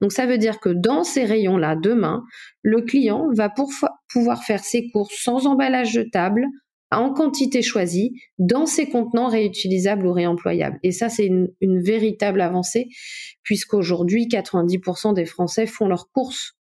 Donc 0.00 0.12
ça 0.12 0.26
veut 0.26 0.38
dire 0.38 0.60
que 0.60 0.70
dans 0.70 1.04
ces 1.04 1.24
rayons-là, 1.24 1.76
demain, 1.76 2.22
le 2.62 2.82
client 2.82 3.28
va 3.34 3.52
pouvoir 4.08 4.44
faire 4.44 4.64
ses 4.64 4.90
courses 4.90 5.16
sans 5.16 5.46
emballage 5.46 5.94
de 5.94 6.02
table, 6.02 6.46
en 6.90 7.12
quantité 7.12 7.62
choisie, 7.62 8.12
dans 8.38 8.66
ses 8.66 8.88
contenants 8.88 9.28
réutilisables 9.28 10.06
ou 10.06 10.12
réemployables. 10.12 10.78
Et 10.82 10.92
ça, 10.92 11.08
c'est 11.08 11.26
une, 11.26 11.48
une 11.60 11.82
véritable 11.82 12.40
avancée, 12.40 12.86
puisqu'aujourd'hui, 13.42 14.28
90% 14.28 15.14
des 15.14 15.24
Français 15.24 15.66
font 15.66 15.88
leurs 15.88 16.10
courses 16.12 16.54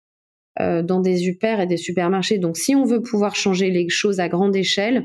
euh, 0.60 0.82
dans 0.82 1.00
des 1.00 1.16
super 1.16 1.60
et 1.60 1.66
des 1.66 1.76
supermarchés. 1.76 2.38
Donc 2.38 2.56
si 2.56 2.74
on 2.74 2.84
veut 2.84 3.00
pouvoir 3.00 3.34
changer 3.34 3.70
les 3.70 3.88
choses 3.88 4.20
à 4.20 4.28
grande 4.28 4.54
échelle, 4.54 5.04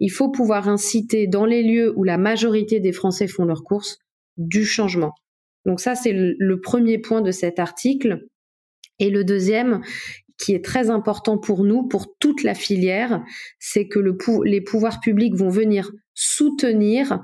il 0.00 0.10
faut 0.10 0.30
pouvoir 0.30 0.68
inciter 0.68 1.26
dans 1.26 1.44
les 1.44 1.62
lieux 1.62 1.92
où 1.96 2.02
la 2.02 2.18
majorité 2.18 2.80
des 2.80 2.92
Français 2.92 3.28
font 3.28 3.44
leurs 3.44 3.62
courses 3.62 3.98
du 4.36 4.64
changement. 4.64 5.12
Donc 5.66 5.80
ça, 5.80 5.94
c'est 5.94 6.12
le, 6.12 6.60
premier 6.60 6.98
point 6.98 7.20
de 7.20 7.30
cet 7.30 7.58
article. 7.58 8.26
Et 8.98 9.10
le 9.10 9.22
deuxième, 9.22 9.82
qui 10.38 10.52
est 10.52 10.64
très 10.64 10.90
important 10.90 11.38
pour 11.38 11.62
nous, 11.62 11.86
pour 11.86 12.16
toute 12.18 12.42
la 12.42 12.54
filière, 12.54 13.22
c'est 13.60 13.86
que 13.86 14.00
le, 14.00 14.16
les 14.44 14.60
pouvoirs 14.60 14.98
publics 15.00 15.36
vont 15.36 15.50
venir 15.50 15.92
soutenir 16.14 17.20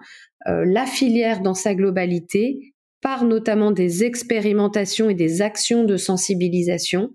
euh, 0.47 0.65
la 0.65 0.87
filière 0.87 1.41
dans 1.41 1.55
sa 1.55 1.75
globalité 1.75 2.75
par 3.01 3.25
notamment 3.25 3.71
des 3.71 4.05
expérimentations 4.05 5.09
et 5.09 5.15
des 5.15 5.43
actions 5.43 5.85
de 5.85 5.97
sensibilisation. 5.97 7.11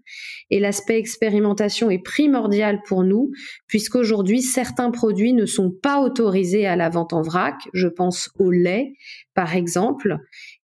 Et 0.50 0.60
l'aspect 0.60 0.98
expérimentation 0.98 1.90
est 1.90 2.04
primordial 2.04 2.80
pour 2.88 3.04
nous, 3.04 3.32
puisqu'aujourd'hui, 3.68 4.42
certains 4.42 4.92
produits 4.92 5.34
ne 5.34 5.46
sont 5.46 5.72
pas 5.72 6.00
autorisés 6.02 6.66
à 6.66 6.76
la 6.76 6.90
vente 6.90 7.14
en 7.14 7.22
vrac. 7.22 7.56
Je 7.74 7.88
pense 7.88 8.30
au 8.40 8.52
lait, 8.52 8.94
par 9.34 9.56
exemple. 9.56 10.18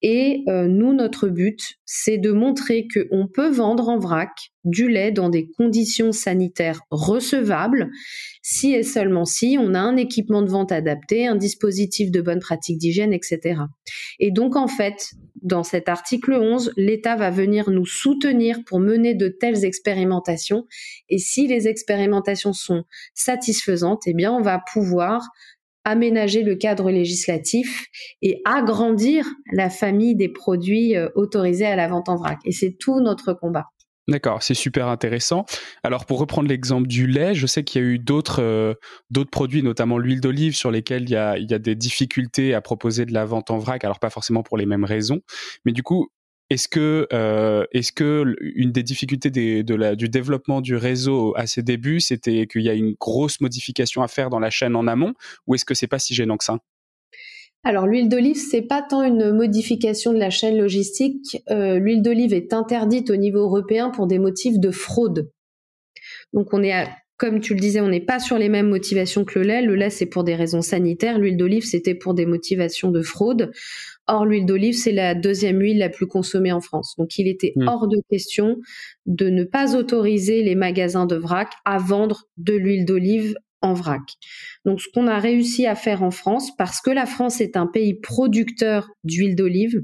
Et 0.06 0.44
euh, 0.49 0.68
nous, 0.68 0.92
notre 0.92 1.28
but, 1.28 1.78
c'est 1.87 2.18
de 2.18 2.30
montrer 2.30 2.87
qu'on 2.92 3.26
peut 3.26 3.49
vendre 3.49 3.88
en 3.88 3.99
vrac 3.99 4.52
du 4.62 4.87
lait 4.87 5.12
dans 5.12 5.30
des 5.30 5.49
conditions 5.56 6.12
sanitaires 6.12 6.82
recevables, 6.90 7.90
si 8.42 8.75
et 8.75 8.82
seulement 8.82 9.25
si 9.25 9.56
on 9.58 9.73
a 9.73 9.78
un 9.78 9.96
équipement 9.96 10.42
de 10.42 10.50
vente 10.50 10.73
adapté, 10.73 11.26
un 11.26 11.37
dispositif 11.37 12.11
de 12.11 12.20
bonne 12.20 12.40
pratique 12.40 12.76
d'hygiène, 12.76 13.14
etc. 13.14 13.62
Et 14.20 14.30
donc, 14.30 14.56
en 14.56 14.68
fait, 14.68 15.12
dans 15.40 15.62
cet 15.62 15.88
article 15.88 16.34
11, 16.34 16.75
l'État 16.76 17.16
va 17.16 17.30
venir 17.30 17.70
nous 17.70 17.87
soutenir 17.87 18.58
pour 18.66 18.80
mener 18.80 19.14
de 19.14 19.28
telles 19.28 19.64
expérimentations. 19.64 20.66
Et 21.08 21.16
si 21.16 21.46
les 21.46 21.66
expérimentations 21.66 22.52
sont 22.52 22.84
satisfaisantes, 23.14 24.02
eh 24.06 24.12
bien, 24.12 24.32
on 24.32 24.42
va 24.42 24.62
pouvoir 24.70 25.30
aménager 25.84 26.42
le 26.42 26.56
cadre 26.56 26.90
législatif 26.90 27.86
et 28.22 28.40
agrandir 28.44 29.26
la 29.52 29.70
famille 29.70 30.16
des 30.16 30.28
produits 30.28 30.96
euh, 30.96 31.08
autorisés 31.14 31.66
à 31.66 31.76
la 31.76 31.88
vente 31.88 32.08
en 32.08 32.16
vrac. 32.16 32.38
Et 32.44 32.52
c'est 32.52 32.76
tout 32.78 33.00
notre 33.00 33.32
combat. 33.34 33.66
D'accord, 34.06 34.42
c'est 34.42 34.54
super 34.54 34.88
intéressant. 34.88 35.46
Alors 35.82 36.04
pour 36.04 36.18
reprendre 36.18 36.48
l'exemple 36.48 36.86
du 36.86 37.06
lait, 37.06 37.34
je 37.34 37.46
sais 37.46 37.64
qu'il 37.64 37.80
y 37.80 37.84
a 37.84 37.88
eu 37.88 37.98
d'autres 37.98 38.42
euh, 38.42 38.74
d'autres 39.10 39.30
produits, 39.30 39.62
notamment 39.62 39.96
l'huile 39.96 40.20
d'olive, 40.20 40.54
sur 40.54 40.70
lesquels 40.70 41.04
il 41.04 41.10
y, 41.10 41.16
a, 41.16 41.38
il 41.38 41.50
y 41.50 41.54
a 41.54 41.58
des 41.58 41.74
difficultés 41.74 42.52
à 42.52 42.60
proposer 42.60 43.06
de 43.06 43.14
la 43.14 43.24
vente 43.24 43.50
en 43.50 43.56
vrac. 43.56 43.82
Alors 43.82 44.00
pas 44.00 44.10
forcément 44.10 44.42
pour 44.42 44.58
les 44.58 44.66
mêmes 44.66 44.84
raisons, 44.84 45.20
mais 45.64 45.72
du 45.72 45.82
coup, 45.82 46.08
est-ce 46.50 46.68
que, 46.68 47.06
euh, 47.12 47.64
est-ce 47.72 47.92
que 47.92 48.34
une 48.40 48.70
des 48.70 48.82
difficultés 48.82 49.30
du 49.30 50.08
développement 50.08 50.60
du 50.60 50.76
réseau 50.76 51.34
à 51.36 51.46
ses 51.46 51.62
débuts, 51.62 52.00
c'était 52.00 52.46
qu'il 52.46 52.62
y 52.62 52.68
a 52.68 52.74
une 52.74 52.94
grosse 53.00 53.40
modification 53.40 54.02
à 54.02 54.08
faire 54.08 54.30
dans 54.30 54.38
la 54.38 54.50
chaîne 54.50 54.76
en 54.76 54.86
amont, 54.86 55.14
ou 55.46 55.54
est-ce 55.54 55.64
que 55.64 55.74
c'est 55.74 55.86
pas 55.86 55.98
si 55.98 56.14
gênant 56.14 56.36
que 56.36 56.44
ça? 56.44 56.58
Alors 57.66 57.86
l'huile 57.86 58.10
d'olive, 58.10 58.36
c'est 58.36 58.62
pas 58.62 58.82
tant 58.82 59.02
une 59.02 59.32
modification 59.32 60.12
de 60.12 60.18
la 60.18 60.28
chaîne 60.28 60.58
logistique. 60.58 61.42
Euh, 61.50 61.78
l'huile 61.78 62.02
d'olive 62.02 62.34
est 62.34 62.52
interdite 62.52 63.08
au 63.08 63.16
niveau 63.16 63.38
européen 63.38 63.88
pour 63.88 64.06
des 64.06 64.18
motifs 64.18 64.58
de 64.58 64.70
fraude. 64.70 65.30
Donc 66.34 66.52
on 66.52 66.62
est, 66.62 66.86
comme 67.24 67.40
tu 67.40 67.54
le 67.54 67.60
disais, 67.60 67.80
on 67.80 67.88
n'est 67.88 68.04
pas 68.04 68.18
sur 68.18 68.36
les 68.36 68.50
mêmes 68.50 68.68
motivations 68.68 69.24
que 69.24 69.38
le 69.38 69.46
lait. 69.46 69.62
Le 69.62 69.74
lait 69.74 69.88
c'est 69.88 70.04
pour 70.04 70.24
des 70.24 70.34
raisons 70.34 70.60
sanitaires. 70.60 71.18
L'huile 71.18 71.38
d'olive 71.38 71.64
c'était 71.64 71.94
pour 71.94 72.12
des 72.12 72.26
motivations 72.26 72.90
de 72.90 73.00
fraude. 73.00 73.50
Or, 74.06 74.26
l'huile 74.26 74.44
d'olive, 74.44 74.76
c'est 74.76 74.92
la 74.92 75.14
deuxième 75.14 75.60
huile 75.60 75.78
la 75.78 75.88
plus 75.88 76.06
consommée 76.06 76.52
en 76.52 76.60
France. 76.60 76.94
Donc, 76.98 77.16
il 77.16 77.26
était 77.26 77.54
hmm. 77.56 77.66
hors 77.66 77.88
de 77.88 77.96
question 78.10 78.58
de 79.06 79.30
ne 79.30 79.44
pas 79.44 79.74
autoriser 79.74 80.42
les 80.42 80.54
magasins 80.54 81.06
de 81.06 81.16
vrac 81.16 81.48
à 81.64 81.78
vendre 81.78 82.24
de 82.36 82.52
l'huile 82.52 82.84
d'olive 82.84 83.34
en 83.62 83.72
vrac. 83.72 84.02
Donc, 84.66 84.82
ce 84.82 84.88
qu'on 84.92 85.06
a 85.06 85.18
réussi 85.18 85.64
à 85.66 85.74
faire 85.74 86.02
en 86.02 86.10
France, 86.10 86.54
parce 86.58 86.82
que 86.82 86.90
la 86.90 87.06
France 87.06 87.40
est 87.40 87.56
un 87.56 87.66
pays 87.66 87.94
producteur 87.94 88.90
d'huile 89.04 89.36
d'olive, 89.36 89.80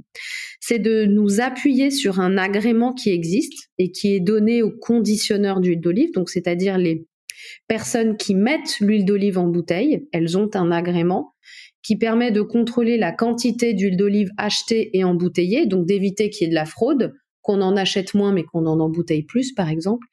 c'est 0.60 0.78
de 0.78 1.06
nous 1.06 1.40
appuyer 1.40 1.90
sur 1.90 2.20
un 2.20 2.36
agrément 2.36 2.92
qui 2.92 3.08
existe 3.08 3.70
et 3.78 3.90
qui 3.90 4.14
est 4.14 4.20
donné 4.20 4.62
aux 4.62 4.70
conditionneurs 4.70 5.60
d'huile 5.60 5.80
d'olive, 5.80 6.12
donc 6.12 6.28
c'est-à-dire 6.28 6.76
les 6.76 7.06
personnes 7.68 8.16
qui 8.16 8.34
mettent 8.34 8.80
l'huile 8.80 9.04
d'olive 9.04 9.38
en 9.38 9.46
bouteille, 9.46 10.08
elles 10.12 10.36
ont 10.38 10.50
un 10.54 10.70
agrément 10.70 11.34
qui 11.82 11.96
permet 11.96 12.30
de 12.30 12.42
contrôler 12.42 12.98
la 12.98 13.12
quantité 13.12 13.74
d'huile 13.74 13.96
d'olive 13.96 14.30
achetée 14.36 14.90
et 14.96 15.04
embouteillée, 15.04 15.66
donc 15.66 15.86
d'éviter 15.86 16.30
qu'il 16.30 16.44
y 16.44 16.46
ait 16.46 16.50
de 16.50 16.54
la 16.54 16.66
fraude, 16.66 17.14
qu'on 17.42 17.62
en 17.62 17.76
achète 17.76 18.14
moins 18.14 18.32
mais 18.32 18.44
qu'on 18.44 18.66
en 18.66 18.80
embouteille 18.80 19.24
plus 19.24 19.52
par 19.52 19.70
exemple. 19.70 20.06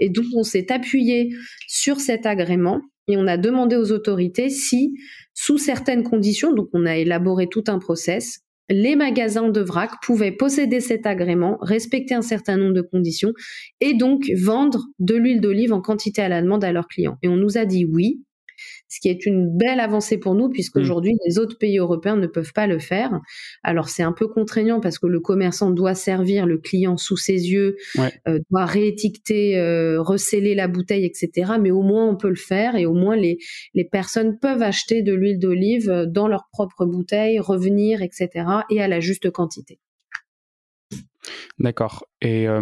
Et 0.00 0.10
donc 0.10 0.26
on 0.34 0.42
s'est 0.42 0.70
appuyé 0.70 1.30
sur 1.66 2.00
cet 2.00 2.26
agrément 2.26 2.80
et 3.08 3.16
on 3.16 3.26
a 3.26 3.36
demandé 3.36 3.76
aux 3.76 3.92
autorités 3.92 4.50
si, 4.50 4.94
sous 5.34 5.58
certaines 5.58 6.02
conditions, 6.02 6.52
donc 6.52 6.68
on 6.72 6.86
a 6.86 6.96
élaboré 6.96 7.48
tout 7.48 7.64
un 7.68 7.78
process, 7.78 8.43
les 8.68 8.96
magasins 8.96 9.48
de 9.48 9.60
vrac 9.60 9.90
pouvaient 10.02 10.32
posséder 10.32 10.80
cet 10.80 11.06
agrément, 11.06 11.58
respecter 11.60 12.14
un 12.14 12.22
certain 12.22 12.56
nombre 12.56 12.74
de 12.74 12.80
conditions 12.80 13.32
et 13.80 13.94
donc 13.94 14.30
vendre 14.36 14.86
de 14.98 15.14
l'huile 15.14 15.40
d'olive 15.40 15.72
en 15.72 15.80
quantité 15.80 16.22
à 16.22 16.28
la 16.28 16.42
demande 16.42 16.64
à 16.64 16.72
leurs 16.72 16.88
clients. 16.88 17.18
Et 17.22 17.28
on 17.28 17.36
nous 17.36 17.58
a 17.58 17.66
dit 17.66 17.84
oui, 17.84 18.22
ce 18.88 19.00
qui 19.00 19.08
est 19.08 19.26
une 19.26 19.56
belle 19.56 19.80
avancée 19.80 20.18
pour 20.18 20.34
nous 20.34 20.48
puisqu'aujourd'hui 20.48 21.14
mmh. 21.14 21.18
les 21.26 21.38
autres 21.38 21.58
pays 21.58 21.78
européens 21.78 22.16
ne 22.16 22.26
peuvent 22.26 22.52
pas 22.52 22.66
le 22.66 22.78
faire. 22.78 23.20
Alors 23.62 23.88
c'est 23.88 24.02
un 24.02 24.12
peu 24.12 24.28
contraignant 24.28 24.80
parce 24.80 24.98
que 24.98 25.06
le 25.06 25.20
commerçant 25.20 25.70
doit 25.70 25.94
servir 25.94 26.46
le 26.46 26.58
client 26.58 26.96
sous 26.96 27.16
ses 27.16 27.50
yeux, 27.50 27.76
euh, 27.98 28.38
doit 28.50 28.66
réétiqueter, 28.66 29.58
euh, 29.58 30.00
recéler 30.00 30.54
la 30.54 30.68
bouteille, 30.68 31.04
etc. 31.04 31.52
Mais 31.60 31.70
au 31.70 31.82
moins 31.82 32.08
on 32.08 32.16
peut 32.16 32.28
le 32.28 32.34
faire 32.34 32.76
et 32.76 32.86
au 32.86 32.94
moins 32.94 33.16
les, 33.16 33.38
les 33.74 33.84
personnes 33.84 34.38
peuvent 34.38 34.62
acheter 34.62 35.02
de 35.02 35.12
l'huile 35.12 35.38
d'olive 35.38 36.06
dans 36.08 36.28
leur 36.28 36.48
propre 36.52 36.84
bouteille, 36.84 37.38
revenir, 37.38 38.02
etc. 38.02 38.46
et 38.70 38.80
à 38.82 38.88
la 38.88 39.00
juste 39.00 39.30
quantité. 39.30 39.78
D'accord. 41.58 42.06
Et 42.20 42.48
euh, 42.48 42.60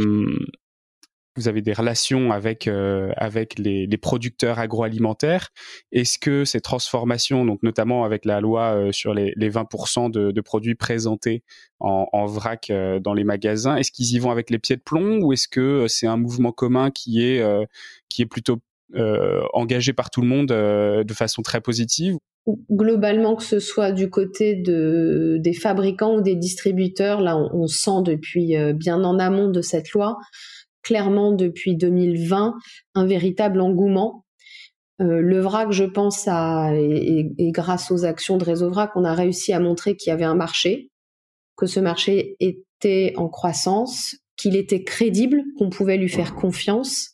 vous 1.36 1.48
avez 1.48 1.62
des 1.62 1.72
relations 1.72 2.30
avec 2.30 2.68
euh, 2.68 3.10
avec 3.16 3.58
les, 3.58 3.86
les, 3.86 3.96
producteurs 3.96 4.58
agroalimentaires. 4.58 5.48
Est-ce 5.90 6.18
que 6.18 6.44
ces 6.44 6.60
transformations, 6.60 7.44
donc 7.44 7.62
notamment 7.62 8.04
avec 8.04 8.24
la 8.24 8.40
loi 8.40 8.74
euh, 8.74 8.92
sur 8.92 9.14
les, 9.14 9.32
les 9.36 9.50
20% 9.50 10.10
de, 10.10 10.30
de, 10.30 10.40
produits 10.40 10.74
présentés 10.74 11.42
en, 11.80 12.06
en 12.12 12.26
vrac 12.26 12.70
euh, 12.70 13.00
dans 13.00 13.14
les 13.14 13.24
magasins, 13.24 13.76
est-ce 13.76 13.92
qu'ils 13.92 14.14
y 14.14 14.18
vont 14.18 14.30
avec 14.30 14.50
les 14.50 14.58
pieds 14.58 14.76
de 14.76 14.82
plomb 14.82 15.20
ou 15.22 15.32
est-ce 15.32 15.48
que 15.48 15.86
c'est 15.88 16.06
un 16.06 16.18
mouvement 16.18 16.52
commun 16.52 16.90
qui 16.90 17.22
est 17.22 17.42
qui 18.08 18.22
est 18.22 18.26
plutôt 18.26 18.58
engagé 19.54 19.92
par 19.92 20.10
tout 20.10 20.20
le 20.20 20.28
monde 20.28 20.48
de 20.48 21.14
façon 21.14 21.42
très 21.42 21.60
positive? 21.60 22.16
Globalement 22.70 23.36
que 23.36 23.44
ce 23.44 23.60
soit 23.60 23.92
du 23.92 24.10
côté 24.10 24.56
de, 24.56 25.38
des 25.40 25.52
fabricants 25.52 26.16
ou 26.16 26.20
des 26.20 26.34
distributeurs, 26.34 27.20
là 27.20 27.36
on, 27.36 27.62
on 27.62 27.66
sent 27.66 28.02
depuis 28.04 28.54
bien 28.74 29.02
en 29.04 29.18
amont 29.18 29.48
de 29.48 29.62
cette 29.62 29.92
loi 29.92 30.18
clairement 30.82 31.32
depuis 31.32 31.76
2020 31.76 32.54
un 32.94 33.06
véritable 33.06 33.60
engouement. 33.60 34.24
Euh, 35.00 35.20
le 35.20 35.40
VRAC, 35.40 35.72
je 35.72 35.84
pense, 35.84 36.26
a, 36.28 36.72
et, 36.74 37.26
grâce 37.52 37.90
aux 37.90 38.04
actions 38.04 38.36
de 38.36 38.44
Réseau 38.44 38.70
VRAC, 38.70 38.92
on 38.96 39.04
a 39.04 39.14
réussi 39.14 39.52
à 39.52 39.60
montrer 39.60 39.96
qu'il 39.96 40.10
y 40.10 40.12
avait 40.12 40.24
un 40.24 40.34
marché, 40.34 40.90
que 41.56 41.66
ce 41.66 41.80
marché 41.80 42.36
était 42.40 43.12
en 43.16 43.28
croissance, 43.28 44.16
qu'il 44.36 44.56
était 44.56 44.84
crédible, 44.84 45.42
qu'on 45.58 45.70
pouvait 45.70 45.96
lui 45.96 46.08
faire 46.08 46.34
confiance 46.34 47.10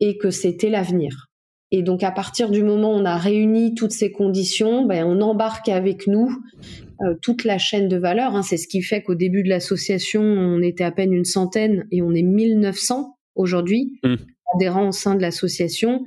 et 0.00 0.18
que 0.18 0.30
c'était 0.30 0.70
l'avenir. 0.70 1.27
Et 1.70 1.82
donc 1.82 2.02
à 2.02 2.10
partir 2.10 2.50
du 2.50 2.62
moment 2.62 2.94
où 2.94 2.96
on 2.96 3.04
a 3.04 3.16
réuni 3.16 3.74
toutes 3.74 3.92
ces 3.92 4.10
conditions, 4.10 4.86
ben, 4.86 5.04
on 5.04 5.20
embarque 5.20 5.68
avec 5.68 6.06
nous 6.06 6.30
euh, 7.02 7.14
toute 7.20 7.44
la 7.44 7.58
chaîne 7.58 7.88
de 7.88 7.96
valeur. 7.96 8.34
Hein. 8.34 8.42
C'est 8.42 8.56
ce 8.56 8.68
qui 8.68 8.82
fait 8.82 9.02
qu'au 9.02 9.14
début 9.14 9.42
de 9.42 9.48
l'association, 9.48 10.22
on 10.22 10.62
était 10.62 10.84
à 10.84 10.90
peine 10.90 11.12
une 11.12 11.26
centaine 11.26 11.86
et 11.90 12.00
on 12.02 12.12
est 12.12 12.22
1900 12.22 13.16
aujourd'hui. 13.34 13.98
Mmh. 14.02 14.14
adhérents 14.54 14.88
au 14.88 14.92
sein 14.92 15.14
de 15.14 15.20
l'association 15.20 16.04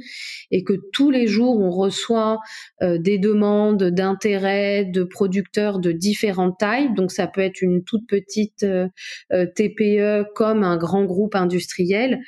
et 0.50 0.64
que 0.64 0.74
tous 0.92 1.12
les 1.12 1.28
jours 1.28 1.60
on 1.60 1.70
reçoit 1.70 2.40
euh, 2.82 2.98
des 2.98 3.20
demandes 3.20 3.84
d'intérêt 3.84 4.84
de 4.84 5.04
producteurs 5.04 5.80
de 5.80 5.92
différentes 5.92 6.58
tailles 6.58 6.92
donc 6.96 7.12
ça 7.12 7.28
peut 7.28 7.42
être 7.42 7.62
une 7.62 7.84
toute 7.84 8.08
petite 8.08 8.64
euh, 8.64 8.88
TPE 9.30 10.26
comme 10.34 10.64
un 10.64 10.76
grand 10.76 11.06
groupe 11.06 11.36
industriel 11.36 12.20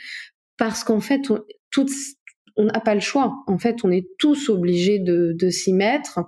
parce 0.58 0.84
qu'en 0.84 1.00
fait 1.00 1.32
on, 1.32 1.40
toutes 1.72 1.90
on 2.55 2.65
n'a 2.65 2.79
pas 2.79 2.95
le 2.95 3.01
choix. 3.01 3.33
En 3.48 3.57
fait, 3.57 3.77
on 3.83 3.91
est 3.91 4.07
tous 4.19 4.50
obligés 4.50 5.00
de, 5.00 5.50
s'y 5.50 5.74
mettre. 5.74 6.19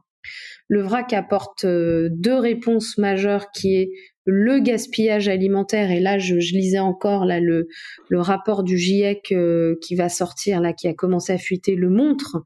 Le 0.68 0.82
vrac 0.82 1.14
apporte 1.14 1.66
deux 1.66 2.38
réponses 2.38 2.98
majeures 2.98 3.52
qui 3.52 3.76
est 3.76 3.92
le 4.28 4.60
gaspillage 4.60 5.28
alimentaire 5.28 5.92
et 5.92 6.00
là 6.00 6.18
je, 6.18 6.34
lisais 6.34 6.80
encore 6.80 7.26
là 7.26 7.40
le, 7.40 7.68
le 8.10 8.20
rapport 8.20 8.64
du 8.64 8.76
GIEC 8.76 9.36
qui 9.82 9.96
va 9.96 10.10
sortir 10.10 10.62
là 10.62 10.74
qui 10.74 10.88
a 10.88 10.96
commencé 10.96 11.32
à 11.32 11.38
fuiter 11.38 11.76
le 11.76 11.92
montre 11.92 12.38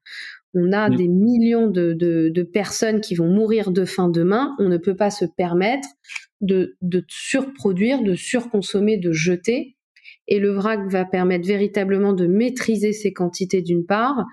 on 0.54 0.72
a 0.72 0.90
des 0.90 1.08
millions 1.08 1.68
de, 1.68 1.94
de, 1.94 2.44
personnes 2.44 3.02
qui 3.02 3.16
vont 3.16 3.28
mourir 3.28 3.72
de 3.72 3.86
faim 3.86 4.10
demain. 4.10 4.56
On 4.60 4.68
ne 4.68 4.78
peut 4.78 4.96
pas 4.96 5.12
se 5.12 5.26
permettre 5.26 5.88
de, 6.42 6.76
de 6.82 7.04
surproduire, 7.08 8.02
de 8.02 8.16
surconsommer, 8.16 8.98
de 8.98 9.12
jeter. 9.12 9.76
Et 10.30 10.40
le 10.40 10.52
vrac 10.52 10.88
va 10.90 11.04
permettre 11.04 11.46
véritablement 11.46 12.14
de 12.14 12.28
maîtriser 12.28 12.94
ces 12.94 13.12
quantités 13.12 13.62
d'une 13.62 13.86
part, 13.86 14.26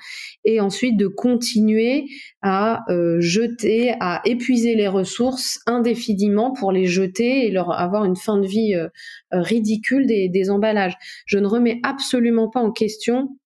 et 0.45 0.61
ensuite 0.61 0.97
de 0.97 1.09
continuer 1.09 2.05
à 2.43 2.85
euh, 2.91 3.17
jeter, 3.19 3.95
à 3.99 4.21
épuiser 4.25 4.75
les 4.75 4.89
ressources 4.89 5.59
indéfiniment 5.67 6.53
pour 6.53 6.71
les 6.71 6.87
jeter 6.87 7.47
et 7.47 7.51
leur 7.51 7.73
avoir 7.73 8.05
une 8.05 8.17
fin 8.17 8.39
de 8.39 8.47
vie 8.47 8.75
euh, 8.75 8.89
ridicule 9.33 10.07
des, 10.07 10.51
emballages. 10.51 10.95
Je 11.27 11.39
ne 11.39 11.47
remets 11.47 11.81
absolument 11.83 12.49
pas 12.49 12.61
en 12.61 12.71
question 12.71 13.37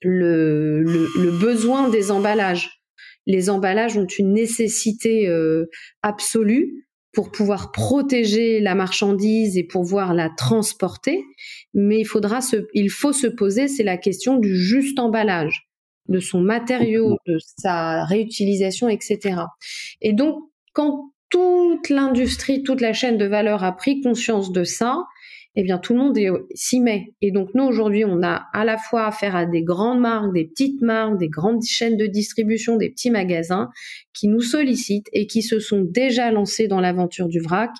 le, 0.00 0.82
le, 0.82 1.38
besoin 1.38 1.90
des 1.90 2.10
emballages. 2.10 2.80
Les 3.26 3.50
emballages 3.50 3.98
ont 3.98 4.06
une 4.06 4.32
nécessité 4.32 5.28
euh, 5.28 5.66
absolue 6.02 6.86
pour 7.12 7.32
pouvoir 7.32 7.72
protéger 7.72 8.60
la 8.60 8.74
marchandise 8.74 9.56
et 9.58 9.64
pouvoir 9.64 10.14
la 10.14 10.30
transporter, 10.30 11.24
mais 11.74 12.00
il 12.00 12.04
faudra 12.04 12.40
se, 12.40 12.68
il 12.72 12.90
faut 12.90 13.12
se 13.12 13.26
poser, 13.26 13.68
c'est 13.68 13.82
la 13.82 13.96
question 13.96 14.36
du 14.36 14.56
juste 14.56 14.98
emballage, 14.98 15.68
de 16.08 16.20
son 16.20 16.40
matériau, 16.40 17.16
de 17.26 17.38
sa 17.58 18.04
réutilisation, 18.04 18.88
etc. 18.88 19.42
Et 20.00 20.12
donc, 20.12 20.36
quand 20.72 21.10
toute 21.30 21.88
l'industrie, 21.88 22.62
toute 22.62 22.80
la 22.80 22.92
chaîne 22.92 23.18
de 23.18 23.26
valeur 23.26 23.64
a 23.64 23.76
pris 23.76 24.00
conscience 24.00 24.52
de 24.52 24.64
ça, 24.64 25.04
eh 25.56 25.62
bien 25.62 25.78
tout 25.78 25.94
le 25.94 25.98
monde 25.98 26.18
s'y 26.54 26.80
met. 26.80 27.12
Et 27.20 27.32
donc 27.32 27.50
nous 27.54 27.64
aujourd'hui, 27.64 28.04
on 28.04 28.22
a 28.22 28.46
à 28.52 28.64
la 28.64 28.78
fois 28.78 29.06
affaire 29.06 29.34
à 29.34 29.46
des 29.46 29.62
grandes 29.62 30.00
marques, 30.00 30.32
des 30.32 30.46
petites 30.46 30.80
marques, 30.80 31.18
des 31.18 31.28
grandes 31.28 31.62
chaînes 31.64 31.96
de 31.96 32.06
distribution, 32.06 32.76
des 32.76 32.90
petits 32.90 33.10
magasins 33.10 33.68
qui 34.12 34.28
nous 34.28 34.40
sollicitent 34.40 35.08
et 35.12 35.26
qui 35.26 35.42
se 35.42 35.58
sont 35.58 35.82
déjà 35.82 36.30
lancés 36.30 36.68
dans 36.68 36.80
l'aventure 36.80 37.28
du 37.28 37.40
vrac. 37.40 37.70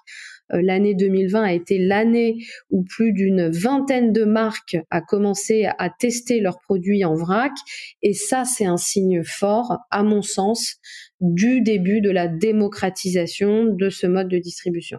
Euh, 0.53 0.61
l'année 0.63 0.95
2020 0.95 1.43
a 1.43 1.53
été 1.53 1.79
l'année 1.79 2.39
où 2.71 2.83
plus 2.83 3.13
d'une 3.13 3.49
vingtaine 3.51 4.13
de 4.13 4.25
marques 4.25 4.77
a 4.91 5.01
commencé 5.01 5.67
à 5.79 5.91
tester 5.91 6.41
leurs 6.41 6.59
produits 6.61 7.05
en 7.05 7.15
vrac. 7.15 7.53
Et 8.03 8.15
ça, 8.15 8.45
c'est 8.45 8.67
un 8.67 8.77
signe 8.77 9.23
fort, 9.25 9.79
à 9.91 10.03
mon 10.03 10.23
sens, 10.23 10.77
du 11.21 11.61
début 11.61 12.01
de 12.01 12.11
la 12.11 12.27
démocratisation 12.27 13.67
de 13.67 13.91
ce 13.91 14.07
mode 14.07 14.29
de 14.29 14.39
distribution. 14.39 14.99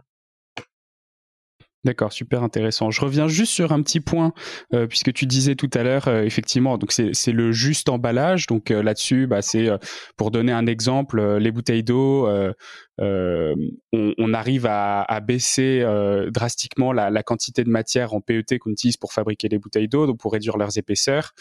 D'accord, 1.84 2.14
super 2.14 2.44
intéressant. 2.44 2.92
Je 2.92 3.02
reviens 3.02 3.28
juste 3.28 3.54
sur 3.54 3.72
un 3.72 3.82
petit 3.82 4.02
point, 4.02 4.34
euh, 4.72 4.86
puisque 4.86 5.12
tu 5.14 5.26
disais 5.26 5.56
tout 5.56 5.70
à 5.74 5.82
l'heure, 5.82 6.08
euh, 6.08 6.22
effectivement, 6.22 6.78
donc 6.78 6.92
c'est 6.92 7.32
le 7.32 7.52
juste 7.52 7.90
emballage. 7.90 8.46
Donc 8.46 8.70
euh, 8.70 8.84
là-dessus, 8.84 9.26
bah, 9.26 9.42
c'est 9.42 9.68
pour 10.16 10.30
donner 10.30 10.52
un 10.52 10.68
exemple, 10.68 11.38
les 11.38 11.52
bouteilles 11.52 11.84
d'eau, 11.84 12.30
on, 13.00 13.56
on, 13.94 14.34
arrive 14.34 14.68
à, 14.68 15.02
à 15.02 15.20
baisser 15.22 15.84
drastiquement 16.28 16.94
la, 16.94 17.10
la, 17.10 17.24
quantité 17.24 17.64
de 17.64 17.70
matière 17.70 18.14
en 18.14 18.22
PET 18.22 18.60
qu'on 18.60 18.72
utilise 18.72 18.98
pour 18.98 19.12
fabriquer 19.12 19.48
les 19.50 19.58
bouteilles 19.58 19.88
d'eau, 19.88 20.06
donc 20.06 20.20
pour 20.20 20.34
réduire 20.34 20.58
leurs 20.58 20.78
épaisseurs. 20.78 21.32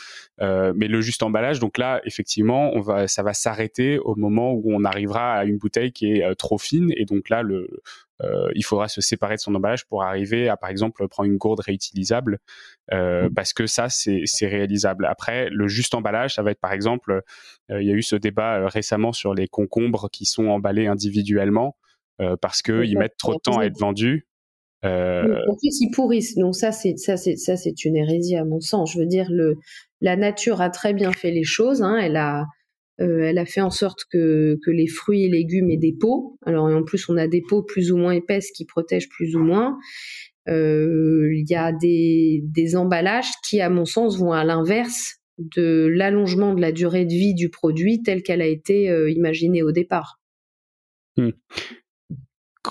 mais 0.40 0.88
le 0.88 1.00
juste 1.02 1.22
emballage, 1.22 1.60
donc 1.60 1.76
là, 1.76 2.00
effectivement, 2.06 2.70
on 2.72 2.80
va, 2.80 3.08
ça 3.08 3.22
va 3.22 3.34
s'arrêter 3.34 3.98
au 3.98 4.16
moment 4.16 4.52
où 4.52 4.72
on 4.72 4.84
arrivera 4.84 5.34
à 5.34 5.44
une 5.44 5.58
bouteille 5.58 5.92
qui 5.92 6.12
est 6.12 6.34
trop 6.36 6.56
fine, 6.56 6.92
et 6.96 7.04
donc 7.04 7.28
là, 7.28 7.42
le 7.42 7.68
euh, 8.24 8.50
il 8.54 8.64
faudra 8.64 8.88
se 8.88 9.00
séparer 9.00 9.36
de 9.36 9.40
son 9.40 9.54
emballage 9.54 9.86
pour 9.86 10.02
arriver 10.02 10.48
à, 10.48 10.56
par 10.56 10.70
exemple, 10.70 11.06
prendre 11.08 11.28
une 11.28 11.38
gourde 11.38 11.60
réutilisable, 11.60 12.38
euh, 12.92 13.28
mmh. 13.28 13.34
parce 13.34 13.52
que 13.52 13.66
ça, 13.66 13.88
c'est 13.88 14.46
réalisable. 14.46 15.06
Après, 15.06 15.48
le 15.50 15.68
juste 15.68 15.94
emballage, 15.94 16.34
ça 16.34 16.42
va 16.42 16.50
être, 16.50 16.60
par 16.60 16.72
exemple, 16.72 17.22
euh, 17.70 17.82
il 17.82 17.88
y 17.88 17.90
a 17.90 17.94
eu 17.94 18.02
ce 18.02 18.16
débat 18.16 18.68
récemment 18.68 19.12
sur 19.12 19.34
les 19.34 19.48
concombres 19.48 20.08
qui 20.10 20.26
sont 20.26 20.48
emballés 20.48 20.86
individuellement, 20.86 21.76
parce 22.42 22.60
qu'ils 22.60 22.98
mettent 22.98 23.16
trop 23.16 23.32
de 23.32 23.40
temps 23.42 23.60
à 23.60 23.64
être 23.64 23.78
vendus. 23.78 24.26
Euh... 24.84 25.38
En 25.48 25.56
plus, 25.56 25.80
ils 25.80 25.90
pourrissent. 25.90 26.36
Donc 26.36 26.54
ça, 26.54 26.72
c'est 26.72 26.96
ça, 26.96 27.16
c'est 27.16 27.36
ça, 27.36 27.56
c'est 27.56 27.84
une 27.84 27.96
hérésie 27.96 28.36
à 28.36 28.44
mon 28.44 28.60
sens. 28.60 28.92
Je 28.92 28.98
veux 28.98 29.06
dire, 29.06 29.26
le 29.30 29.56
la 30.00 30.16
nature 30.16 30.60
a 30.60 30.70
très 30.70 30.94
bien 30.94 31.12
fait 31.12 31.30
les 31.30 31.44
choses. 31.44 31.82
Hein. 31.82 31.96
Elle 31.96 32.16
a 32.16 32.46
euh, 33.00 33.22
elle 33.22 33.38
a 33.38 33.46
fait 33.46 33.60
en 33.60 33.70
sorte 33.70 34.04
que, 34.10 34.58
que 34.62 34.70
les 34.70 34.86
fruits 34.86 35.24
et 35.24 35.28
légumes 35.28 35.70
aient 35.70 35.78
des 35.78 35.94
peaux. 35.98 36.36
Alors 36.44 36.66
en 36.66 36.82
plus, 36.82 37.08
on 37.08 37.16
a 37.16 37.28
des 37.28 37.42
peaux 37.42 37.62
plus 37.62 37.92
ou 37.92 37.96
moins 37.96 38.12
épaisses 38.12 38.50
qui 38.50 38.66
protègent 38.66 39.08
plus 39.08 39.36
ou 39.36 39.40
moins. 39.40 39.78
Euh, 40.48 41.30
il 41.34 41.48
y 41.48 41.54
a 41.54 41.72
des, 41.72 42.42
des 42.44 42.76
emballages 42.76 43.30
qui, 43.48 43.60
à 43.60 43.70
mon 43.70 43.84
sens, 43.84 44.18
vont 44.18 44.32
à 44.32 44.44
l'inverse 44.44 45.16
de 45.38 45.86
l'allongement 45.86 46.54
de 46.54 46.60
la 46.60 46.72
durée 46.72 47.06
de 47.06 47.12
vie 47.12 47.34
du 47.34 47.48
produit 47.48 48.02
tel 48.02 48.22
qu'elle 48.22 48.42
a 48.42 48.46
été 48.46 48.90
euh, 48.90 49.10
imaginée 49.10 49.62
au 49.62 49.72
départ. 49.72 50.20
Hmm. 51.16 51.30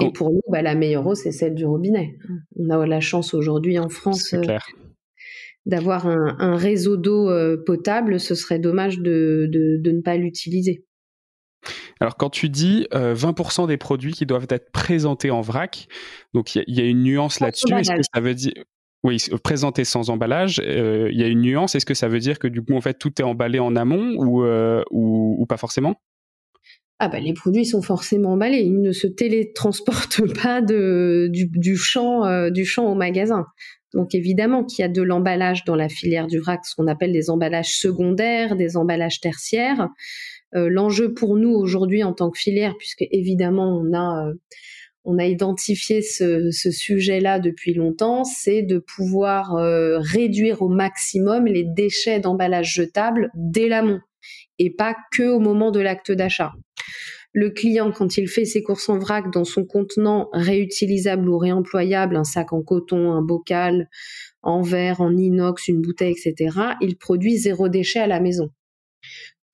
Et 0.01 0.11
pour 0.11 0.31
nous, 0.31 0.41
bah, 0.49 0.61
la 0.61 0.75
meilleure 0.75 1.07
eau, 1.07 1.15
c'est 1.15 1.31
celle 1.31 1.55
du 1.55 1.65
robinet. 1.65 2.17
On 2.55 2.69
a 2.69 2.85
la 2.85 2.99
chance 2.99 3.33
aujourd'hui 3.33 3.79
en 3.79 3.89
France 3.89 4.35
d'avoir 5.69 6.07
un, 6.07 6.55
réseau 6.55 6.97
d'eau 6.97 7.29
euh, 7.29 7.55
potable, 7.63 8.19
ce 8.19 8.35
serait 8.35 8.59
dommage 8.59 8.99
de, 8.99 9.49
ne 9.51 10.01
pas 10.01 10.17
l'utiliser. 10.17 10.83
Alors 11.99 12.17
quand 12.17 12.29
tu 12.29 12.49
dis 12.49 12.87
20% 12.91 13.63
euh, 13.63 13.67
des 13.67 13.77
produits 13.77 14.13
qui 14.13 14.25
doivent 14.25 14.47
être 14.49 14.71
présentés 14.71 15.29
en 15.29 15.41
vrac, 15.41 15.87
donc 16.33 16.55
il 16.55 16.63
y, 16.67 16.81
a 16.81 16.85
une 16.85 17.03
nuance 17.03 17.39
là-dessus. 17.39 17.71
Est-ce 17.73 17.91
que 17.91 18.01
ça 18.13 18.19
veut 18.19 18.33
dire 18.33 18.53
oui, 19.05 19.17
présentés 19.43 19.85
sans 19.85 20.09
emballage, 20.09 20.59
euh, 20.61 21.07
il 21.13 21.17
y 21.17 21.23
a 21.23 21.27
une 21.27 21.39
nuance. 21.39 21.73
Est-ce 21.73 21.85
que 21.85 21.93
ça 21.93 22.09
veut 22.09 22.19
dire 22.19 22.37
que 22.37 22.49
du 22.49 22.61
coup 22.61 22.75
en 22.75 22.81
fait 22.81 22.95
tout 22.95 23.13
est 23.21 23.23
emballé 23.23 23.59
en 23.59 23.75
amont 23.77 24.15
ou, 24.17 24.43
ou, 24.91 25.45
pas 25.45 25.57
forcément? 25.57 26.01
Ah 26.99 27.07
bah, 27.07 27.19
les 27.21 27.33
produits 27.33 27.65
sont 27.65 27.81
forcément 27.81 28.33
emballés, 28.33 28.59
ils 28.59 28.81
ne 28.81 28.91
se 28.91 29.07
télétransportent 29.07 30.21
pas 30.43 30.61
de, 30.61 31.29
du, 31.31 31.77
champ, 31.77 32.21
au 32.21 32.95
magasin. 32.95 33.45
Donc 33.93 34.13
évidemment 34.13 34.65
qu'il 34.65 34.83
y 34.83 34.85
a 34.85 34.89
de 34.89 35.01
l'emballage 35.01 35.63
dans 35.63 35.75
la 35.75 35.89
filière 35.89 36.27
du 36.27 36.39
vrac, 36.39 36.65
ce 36.65 36.75
qu'on 36.75 36.87
appelle 36.87 37.13
des 37.13 37.29
emballages 37.29 37.77
secondaires, 37.77 38.55
des 38.55 38.77
emballages 38.77 39.21
tertiaires. 39.21 39.87
Euh, 40.55 40.67
l'enjeu 40.69 41.13
pour 41.13 41.37
nous 41.37 41.51
aujourd'hui 41.51 42.03
en 42.03 42.13
tant 42.13 42.29
que 42.29 42.37
filière, 42.37 42.75
puisque 42.77 43.05
évidemment 43.11 43.81
on 43.81 43.93
a 43.93 44.27
euh, 44.27 44.33
on 45.05 45.17
a 45.17 45.25
identifié 45.25 46.01
ce, 46.01 46.51
sujet-là 46.51 47.39
depuis 47.39 47.73
longtemps, 47.73 48.25
c'est 48.25 48.61
de 48.61 48.77
pouvoir 48.77 49.55
euh, 49.55 49.97
réduire 49.99 50.61
au 50.61 50.67
maximum 50.67 51.45
les 51.45 51.63
déchets 51.63 52.19
d'emballage 52.19 52.73
jetable 52.73 53.31
dès 53.33 53.69
l'amont 53.69 54.01
et 54.59 54.69
pas 54.69 54.95
que 55.11 55.23
au 55.23 55.39
moment 55.39 55.71
de 55.71 55.79
l'acte 55.79 56.11
d'achat 56.11 56.53
le 57.33 57.51
client, 57.51 57.91
quand 57.91 58.17
il 58.17 58.27
fait 58.27 58.45
ses 58.45 58.63
courses 58.63 58.89
en 58.89 58.97
vrac 58.97 59.31
dans 59.31 59.43
son 59.43 59.65
contenant 59.65 60.29
réutilisable 60.33 61.29
ou 61.29 61.37
réemployable, 61.37 62.15
un 62.15 62.23
sac 62.23 62.53
en 62.53 62.61
coton, 62.63 63.11
un 63.11 63.21
bocal 63.21 63.87
en 64.41 64.61
verre, 64.61 65.01
en 65.01 65.15
inox, 65.15 65.67
une 65.67 65.81
bouteille, 65.81 66.13
etc., 66.13 66.57
il 66.81 66.97
produit 66.97 67.37
zéro 67.37 67.69
déchet 67.69 67.99
à 67.99 68.07
la 68.07 68.19
maison. 68.19 68.49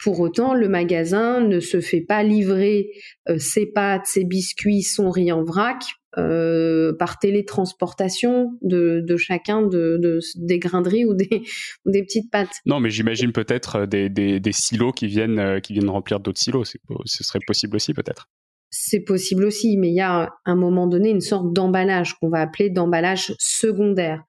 Pour 0.06 0.20
autant, 0.20 0.54
le 0.54 0.70
magasin 0.70 1.41
ne 1.41 1.60
se 1.60 1.82
fait 1.82 2.02
pas 2.02 2.22
livrer 2.22 2.91
euh, 3.28 3.39
ses 3.39 3.65
pâtes, 3.65 4.06
ses 4.06 4.24
biscuits, 4.24 4.84
son 4.84 5.10
riz 5.10 5.32
en 5.32 5.44
vrac 5.44 5.82
euh, 6.20 6.94
par 6.94 7.18
télétransportation 7.18 8.52
de, 8.62 9.02
de 9.04 9.18
chacun 9.18 9.63
de, 9.63 9.98
de, 10.00 10.20
des 10.36 10.60
graineries 10.60 11.06
ou 11.06 11.15
des, 11.15 11.41
des 11.88 12.04
petites 12.04 12.30
pâtes. 12.30 12.54
Non, 12.68 12.80
mais 12.80 12.91
j'imagine 12.91 13.32
peut-être 13.32 13.78
euh, 13.78 13.86
des, 13.88 14.10
des, 14.10 14.39
des, 14.39 14.52
silos 14.52 14.91
qui 14.91 15.08
viennent, 15.08 15.39
euh, 15.39 15.60
qui 15.60 15.74
viennent 15.74 15.89
remplir 15.89 16.20
d'autres 16.20 16.39
silos. 16.39 16.65
Ce 17.06 17.24
serait 17.24 17.39
possible 17.48 17.76
aussi, 17.76 17.96
peut-être. 17.96 18.30
C'est 18.70 19.00
possible 19.00 19.44
aussi, 19.44 19.76
mais 19.76 19.89
il 19.89 19.96
y 19.96 20.02
a 20.02 20.22
à 20.22 20.32
un 20.46 20.56
moment 20.56 20.86
donné 20.86 21.10
une 21.10 21.20
sorte 21.20 21.52
d'emballage 21.52 22.13
qu'on 22.13 22.30
va 22.30 22.41
appeler 22.41 22.70
d'emballage 22.70 23.34
secondaire. 23.39 24.22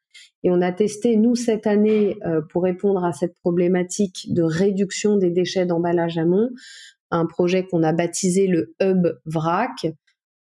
Et 0.47 0.51
on 0.51 0.61
a 0.61 0.71
testé, 0.71 1.17
nous, 1.17 1.35
cette 1.35 1.67
année, 1.67 2.17
pour 2.51 2.63
répondre 2.63 3.05
à 3.05 3.11
cette 3.11 3.35
problématique 3.41 4.29
de 4.29 4.43
réduction 4.43 5.17
des 5.17 5.31
déchets 5.31 5.67
d'emballage 5.67 6.19
amont, 6.19 6.51
un 7.11 7.27
projet 7.27 7.67
qu'on 7.67 7.83
a 7.83 7.93
baptisé 7.93 8.47
le 8.47 8.73
Hub 8.81 9.09
VRAC, 9.25 9.89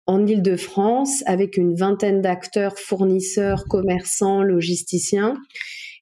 en 0.05 0.27
Ile-de-France 0.27 1.23
avec 1.25 1.57
une 1.57 1.75
vingtaine 1.75 2.21
d'acteurs, 2.21 2.79
fournisseurs, 2.79 3.65
commerçants, 3.71 4.43
logisticiens. 4.43 5.35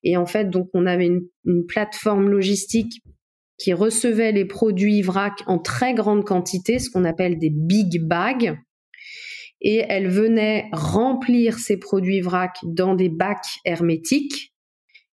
Et 0.03 0.17
en 0.17 0.27
fait, 0.27 0.51
donc, 0.51 0.71
on 0.75 0.87
avait 0.87 1.07
une, 1.07 1.23
plateforme 1.69 2.29
logistique 2.29 3.01
qui 3.59 3.75
recevait 3.75 4.33
les 4.33 4.45
produits 4.45 5.03
vrac 5.03 5.45
en 5.47 5.61
très 5.61 5.95
grande 5.95 6.25
quantité, 6.25 6.81
ce 6.81 6.91
qu'on 6.91 7.05
appelle 7.05 7.39
des 7.39 7.51
big 7.51 8.03
bags. 8.03 8.59
Et 9.65 9.83
elle 9.89 10.09
venait 10.09 10.69
remplir 10.73 11.59
ces 11.59 11.79
produits 11.79 12.21
vrac 12.21 12.55
dans 12.63 12.95
des 12.95 13.09
bacs 13.09 13.59
hermétiques. 13.65 14.55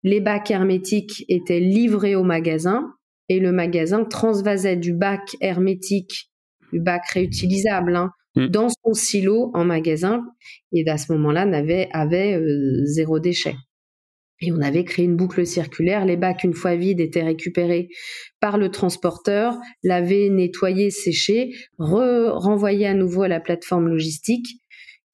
Les 0.03 0.21
bacs 0.21 0.49
hermétiques 0.49 1.23
étaient 1.27 1.59
livrés 1.59 2.15
au 2.15 2.23
magasin 2.23 2.85
et 3.29 3.39
le 3.39 3.51
magasin 3.51 4.05
transvasait 4.05 4.77
du 4.77 4.93
bac 4.93 5.35
hermétique 5.41 6.31
du 6.71 6.79
bac 6.79 7.05
réutilisable, 7.09 7.95
hein, 7.95 8.11
mm. 8.35 8.47
dans 8.47 8.69
son 8.69 8.93
silo 8.93 9.51
en 9.53 9.65
magasin, 9.65 10.23
et 10.71 10.87
à 10.87 10.97
ce 10.97 11.11
moment-là, 11.13 11.41
avait, 11.41 11.89
avait 11.91 12.41
zéro 12.85 13.19
déchet. 13.19 13.55
Et 14.41 14.51
on 14.51 14.61
avait 14.61 14.83
créé 14.83 15.05
une 15.05 15.15
boucle 15.15 15.45
circulaire. 15.45 16.05
Les 16.05 16.17
bacs, 16.17 16.43
une 16.43 16.53
fois 16.53 16.75
vides, 16.75 16.99
étaient 16.99 17.23
récupérés 17.23 17.89
par 18.39 18.57
le 18.57 18.69
transporteur, 18.69 19.57
lavés, 19.83 20.29
nettoyés, 20.29 20.91
séchés, 20.91 21.51
renvoyés 21.79 22.87
à 22.87 22.93
nouveau 22.93 23.23
à 23.23 23.27
la 23.27 23.39
plateforme 23.39 23.87
logistique 23.87 24.61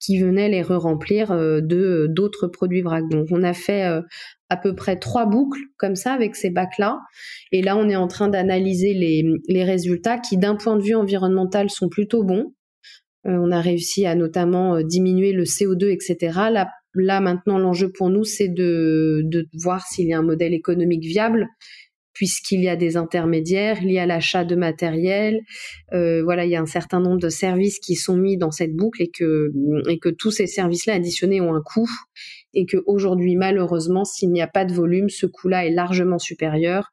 qui 0.04 0.18
venait 0.18 0.48
les 0.48 0.62
re-remplir 0.62 1.32
euh, 1.32 1.60
de 1.62 2.06
d'autres 2.10 2.46
produits 2.46 2.82
vrac. 2.82 3.08
Donc 3.08 3.28
on 3.30 3.42
a 3.42 3.54
fait 3.54 3.84
euh, 3.84 4.02
à 4.50 4.56
peu 4.56 4.74
près 4.74 4.98
trois 4.98 5.26
boucles 5.26 5.60
comme 5.78 5.96
ça 5.96 6.12
avec 6.12 6.36
ces 6.36 6.50
bacs-là. 6.50 6.98
Et 7.52 7.62
là, 7.62 7.76
on 7.76 7.88
est 7.88 7.96
en 7.96 8.08
train 8.08 8.28
d'analyser 8.28 8.92
les, 8.92 9.64
résultats 9.64 10.18
qui, 10.18 10.36
d'un 10.36 10.56
point 10.56 10.76
de 10.76 10.82
vue 10.82 10.94
environnemental, 10.94 11.70
sont 11.70 11.88
plutôt 11.88 12.22
bons. 12.22 12.54
Euh, 13.26 13.38
on 13.40 13.50
a 13.50 13.60
réussi 13.60 14.04
à 14.04 14.14
notamment 14.14 14.82
diminuer 14.82 15.32
le 15.32 15.44
CO2, 15.44 15.90
etc. 15.90 16.38
là 16.94 17.20
maintenant, 17.20 17.58
l'enjeu 17.58 17.90
pour 17.90 18.10
nous, 18.10 18.24
c'est 18.24 18.48
de, 18.48 19.22
de 19.24 19.46
voir 19.54 19.86
s'il 19.86 20.08
y 20.08 20.12
a 20.12 20.18
un 20.18 20.22
modèle 20.22 20.54
économique 20.54 21.04
viable 21.04 21.48
puisqu'il 22.14 22.62
y 22.62 22.68
a 22.68 22.76
des 22.76 22.96
intermédiaires, 22.96 23.82
il 23.82 23.90
y 23.90 23.98
a 23.98 24.06
l'achat 24.06 24.44
de 24.44 24.54
matériel, 24.54 25.40
euh, 25.92 26.22
voilà, 26.22 26.46
il 26.46 26.50
y 26.50 26.56
a 26.56 26.60
un 26.60 26.66
certain 26.66 27.00
nombre 27.00 27.18
de 27.18 27.28
services 27.28 27.80
qui 27.80 27.96
sont 27.96 28.16
mis 28.16 28.38
dans 28.38 28.52
cette 28.52 28.74
boucle 28.74 29.02
et 29.02 29.10
que, 29.10 29.50
et 29.88 29.98
que 29.98 30.08
tous 30.08 30.30
ces 30.30 30.46
services-là 30.46 30.94
additionnés 30.94 31.40
ont 31.40 31.54
un 31.54 31.60
coût 31.60 31.90
et 32.54 32.66
que 32.66 32.78
aujourd'hui, 32.86 33.36
malheureusement, 33.36 34.04
s'il 34.04 34.30
n'y 34.30 34.40
a 34.40 34.46
pas 34.46 34.64
de 34.64 34.72
volume, 34.72 35.08
ce 35.08 35.26
coût-là 35.26 35.66
est 35.66 35.72
largement 35.72 36.18
supérieur 36.18 36.92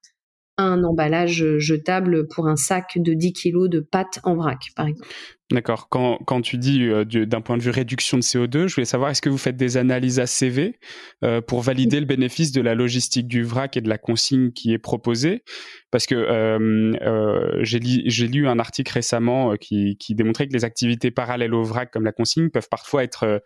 à 0.58 0.64
un 0.64 0.84
emballage 0.84 1.58
jetable 1.60 2.28
pour 2.28 2.48
un 2.48 2.56
sac 2.56 2.98
de 2.98 3.14
10 3.14 3.34
kilos 3.34 3.70
de 3.70 3.80
pâtes 3.80 4.20
en 4.24 4.36
vrac, 4.36 4.60
par 4.76 4.88
exemple. 4.88 5.08
D'accord. 5.52 5.90
Quand, 5.90 6.18
quand, 6.26 6.42
tu 6.42 6.58
dis 6.58 6.84
euh, 6.84 7.04
d'un 7.04 7.42
point 7.42 7.58
de 7.58 7.62
vue 7.62 7.72
réduction 7.72 8.18
de 8.18 8.24
CO2, 8.24 8.68
je 8.68 8.76
voulais 8.76 8.86
savoir, 8.86 9.10
est-ce 9.12 9.22
que 9.22 9.30
vous 9.30 9.38
faites 9.38 9.58
des 9.58 9.76
analyses 9.76 10.20
ACV 10.20 10.80
euh, 11.24 11.42
pour 11.42 11.62
valider 11.62 12.00
le 12.00 12.06
bénéfice 12.06 12.54
de 12.54 12.62
la 12.62 12.74
logistique 12.74 13.28
du 13.28 13.44
vrac 13.44 13.76
et 13.76 13.82
de 13.82 13.90
la 13.90 13.98
consigne 13.98 14.52
qui 14.52 14.72
est 14.72 14.78
proposée? 14.78 15.44
Parce 15.92 16.06
que 16.06 16.16
euh, 16.16 16.94
euh 17.02 17.60
j'ai 17.62 18.28
lu 18.28 18.48
un 18.48 18.60
article 18.60 18.94
récemment 18.94 19.56
qui, 19.58 19.98
qui, 19.98 20.16
démontrait 20.16 20.48
que 20.48 20.54
les 20.54 20.64
activités 20.64 21.12
parallèles 21.12 21.54
au 21.54 21.64
vrac, 21.64 21.92
comme 21.92 22.06
la 22.06 22.14
consigne, 22.14 22.50
peuvent 22.50 22.70
parfois 22.70 23.04
être 23.04 23.42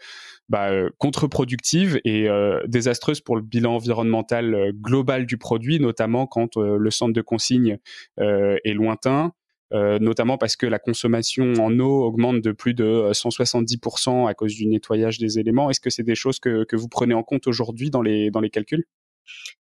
bah, 0.47 0.69
contre-productives 0.99 1.99
et 2.05 2.27
désastreuses 2.67 3.21
pour 3.21 3.35
le 3.35 3.41
bilan 3.41 3.75
environnemental 3.75 4.71
global 4.73 5.25
du 5.25 5.37
produit, 5.37 5.79
notamment 5.79 6.27
quand 6.27 6.57
le 6.57 6.91
centre 6.91 7.13
de 7.13 7.21
consigne 7.21 7.77
est 8.19 8.73
lointain 8.73 9.33
euh, 9.75 9.99
notamment 9.99 10.37
parce 10.37 10.55
que 10.55 10.65
la 10.65 10.79
consommation 10.79 11.53
en 11.59 11.79
eau 11.79 12.03
augmente 12.03 12.41
de 12.41 12.53
plus 12.53 12.73
de 12.73 13.11
170% 13.11 14.23
euh, 14.23 14.27
à 14.27 14.33
cause 14.33 14.55
du 14.55 14.67
nettoyage 14.67 15.17
des 15.17 15.37
éléments. 15.37 15.69
Est-ce 15.69 15.81
que 15.81 15.89
c'est 15.89 16.03
des 16.03 16.15
choses 16.15 16.39
que, 16.39 16.65
vous 16.75 16.87
prenez 16.87 17.13
en 17.13 17.23
compte 17.23 17.45
aujourd'hui 17.47 17.89
dans 17.89 18.01
les, 18.01 18.31
dans 18.31 18.39
les 18.39 18.49
calculs? 18.49 18.85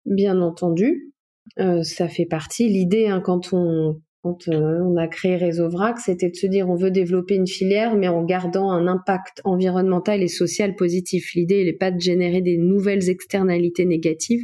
Bien 0.05 0.39
entendu, 0.41 1.13
euh, 1.59 1.81
ça 1.81 2.07
fait 2.07 2.27
partie. 2.27 2.69
L'idée, 2.69 3.07
hein, 3.07 3.21
quand 3.21 3.53
on, 3.53 4.01
quand 4.21 4.47
on 4.49 4.97
a 4.97 5.07
créé 5.07 5.35
Réseau 5.35 5.67
Vrac, 5.67 5.97
c'était 5.97 6.29
de 6.29 6.35
se 6.35 6.45
dire 6.45 6.69
on 6.69 6.75
veut 6.75 6.91
développer 6.91 7.35
une 7.35 7.47
filière, 7.47 7.95
mais 7.95 8.07
en 8.07 8.23
gardant 8.23 8.69
un 8.69 8.85
impact 8.85 9.41
environnemental 9.45 10.21
et 10.21 10.27
social 10.27 10.75
positif. 10.75 11.33
L'idée, 11.33 11.65
n'est 11.65 11.73
pas 11.73 11.89
de 11.89 11.99
générer 11.99 12.41
des 12.41 12.57
nouvelles 12.57 13.09
externalités 13.09 13.85
négatives, 13.85 14.43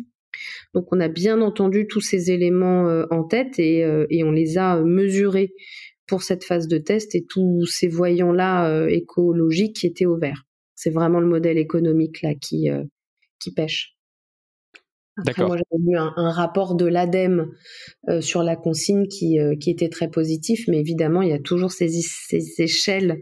donc 0.74 0.88
on 0.92 1.00
a 1.00 1.08
bien 1.08 1.42
entendu 1.42 1.88
tous 1.88 2.02
ces 2.02 2.32
éléments 2.32 2.88
euh, 2.88 3.06
en 3.12 3.24
tête 3.24 3.60
euh, 3.60 4.06
et, 4.10 4.24
on 4.24 4.32
les 4.32 4.58
a 4.58 4.82
mesurés 4.82 5.54
pour 6.08 6.24
cette 6.24 6.44
phase 6.44 6.68
de 6.68 6.78
test 6.78 7.16
et 7.16 7.26
tous 7.28 7.66
ces 7.66 7.88
voyants-là 7.88 8.70
euh, 8.70 8.88
écologiques 8.88 9.78
qui 9.78 9.88
étaient 9.88 10.06
au 10.06 10.18
vert. 10.18 10.44
C'est 10.76 10.90
vraiment 10.90 11.20
le 11.20 11.28
modèle 11.28 11.58
économique 11.58 12.22
là 12.22 12.34
qui, 12.36 12.70
qui 13.40 13.54
pêche. 13.54 13.98
Après, 15.18 15.46
moi, 15.46 15.58
j'avais 15.58 15.84
vu 15.84 15.98
un, 15.98 16.32
rapport 16.32 16.76
de 16.76 16.86
l'ADEME 16.86 17.52
sur 18.22 18.44
la 18.44 18.56
consigne 18.56 19.06
qui, 19.08 19.38
qui 19.60 19.72
était 19.72 19.90
très 19.90 20.10
positif, 20.10 20.70
mais 20.70 20.80
évidemment, 20.80 21.22
il 21.22 21.32
y 21.32 21.34
a 21.34 21.40
toujours 21.40 21.74
ces, 21.74 21.90
ces 21.90 22.62
échelles 22.62 23.20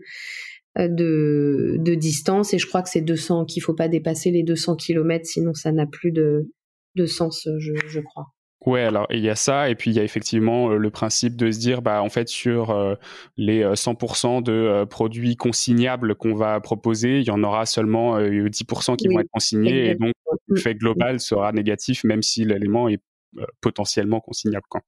de, 0.77 1.77
de, 1.79 1.95
distance, 1.95 2.53
et 2.53 2.59
je 2.59 2.67
crois 2.67 2.83
que 2.83 2.89
c'est 2.89 3.01
200, 3.01 3.45
qu'il 3.45 3.63
faut 3.63 3.73
pas 3.73 3.87
dépasser 3.87 4.29
les 4.29 4.43
200 4.43 4.75
km, 4.75 5.25
sinon 5.25 5.55
ça 5.55 5.71
n'a 5.71 5.87
plus 5.87 6.11
de, 6.11 6.51
de 6.95 7.05
sens, 7.05 7.47
je, 7.59 7.73
je 7.87 7.99
crois. 7.99 8.27
Ouais, 8.65 8.81
alors 8.81 9.07
il 9.11 9.19
y 9.19 9.29
a 9.29 9.35
ça, 9.35 9.69
et 9.69 9.75
puis 9.75 9.91
il 9.91 9.95
y 9.95 9.99
a 9.99 10.03
effectivement 10.03 10.71
euh, 10.71 10.77
le 10.77 10.89
principe 10.89 11.37
de 11.37 11.51
se 11.51 11.59
dire, 11.59 11.81
bah 11.81 12.01
en 12.01 12.09
fait 12.09 12.27
sur 12.27 12.71
euh, 12.71 12.95
les 13.37 13.63
100% 13.63 14.39
euh, 14.39 14.41
de 14.41 14.85
produits 14.85 15.37
consignables 15.37 16.15
qu'on 16.15 16.35
va 16.35 16.59
proposer, 16.59 17.19
il 17.19 17.25
y 17.25 17.31
en 17.31 17.43
aura 17.43 17.65
seulement 17.65 18.19
10% 18.19 18.97
qui 18.97 19.07
vont 19.07 19.19
être 19.19 19.29
consignés, 19.31 19.91
et 19.91 19.95
donc 19.95 20.11
l'effet 20.49 20.75
global 20.75 21.19
sera 21.19 21.51
négatif, 21.53 22.03
même 22.03 22.23
si 22.23 22.43
l'élément 22.43 22.89
est 22.89 22.99
potentiellement 23.61 24.19
consignable. 24.19 24.65
Quand. 24.69 24.81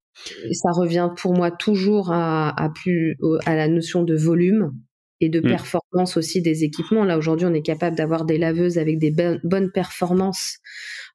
ça 0.51 0.71
revient 0.71 1.09
pour 1.15 1.33
moi 1.33 1.51
toujours 1.51 2.11
à, 2.11 2.49
à, 2.61 2.69
plus, 2.69 3.17
à 3.45 3.55
la 3.55 3.67
notion 3.67 4.03
de 4.03 4.15
volume 4.15 4.73
et 5.21 5.29
de 5.29 5.39
mmh. 5.39 5.47
performance 5.47 6.17
aussi 6.17 6.41
des 6.41 6.63
équipements. 6.63 7.05
Là 7.05 7.17
aujourd'hui, 7.17 7.45
on 7.45 7.53
est 7.53 7.61
capable 7.61 7.95
d'avoir 7.95 8.25
des 8.25 8.37
laveuses 8.37 8.77
avec 8.77 8.97
des 8.97 9.11
bonnes 9.11 9.71
performances 9.71 10.57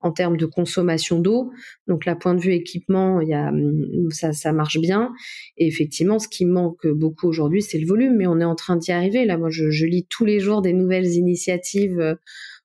en 0.05 0.13
termes 0.13 0.37
de 0.37 0.45
consommation 0.45 1.19
d'eau. 1.19 1.51
Donc, 1.89 2.05
là, 2.05 2.15
point 2.15 2.35
de 2.35 2.41
vue 2.41 2.53
équipement, 2.53 3.23
y 3.23 3.33
a, 3.33 3.51
mm, 3.51 4.11
ça, 4.11 4.33
ça 4.33 4.53
marche 4.53 4.79
bien. 4.79 5.13
Et 5.57 5.67
effectivement, 5.67 6.19
ce 6.19 6.29
qui 6.29 6.45
manque 6.45 6.87
beaucoup 6.87 7.27
aujourd'hui, 7.27 7.63
c'est 7.63 7.79
le 7.79 7.87
volume, 7.87 8.17
mais 8.17 8.27
on 8.27 8.39
est 8.39 8.45
en 8.45 8.55
train 8.55 8.77
d'y 8.77 8.93
arriver. 8.93 9.25
Là, 9.25 9.39
moi, 9.39 9.49
je, 9.51 9.71
je, 9.71 9.87
lis 9.87 10.07
tous 10.09 10.27
les 10.27 10.41
jours 10.41 10.61
des 10.61 10.75
nouvelles 10.75 11.15
initiatives 11.15 11.99
euh, 11.99 12.15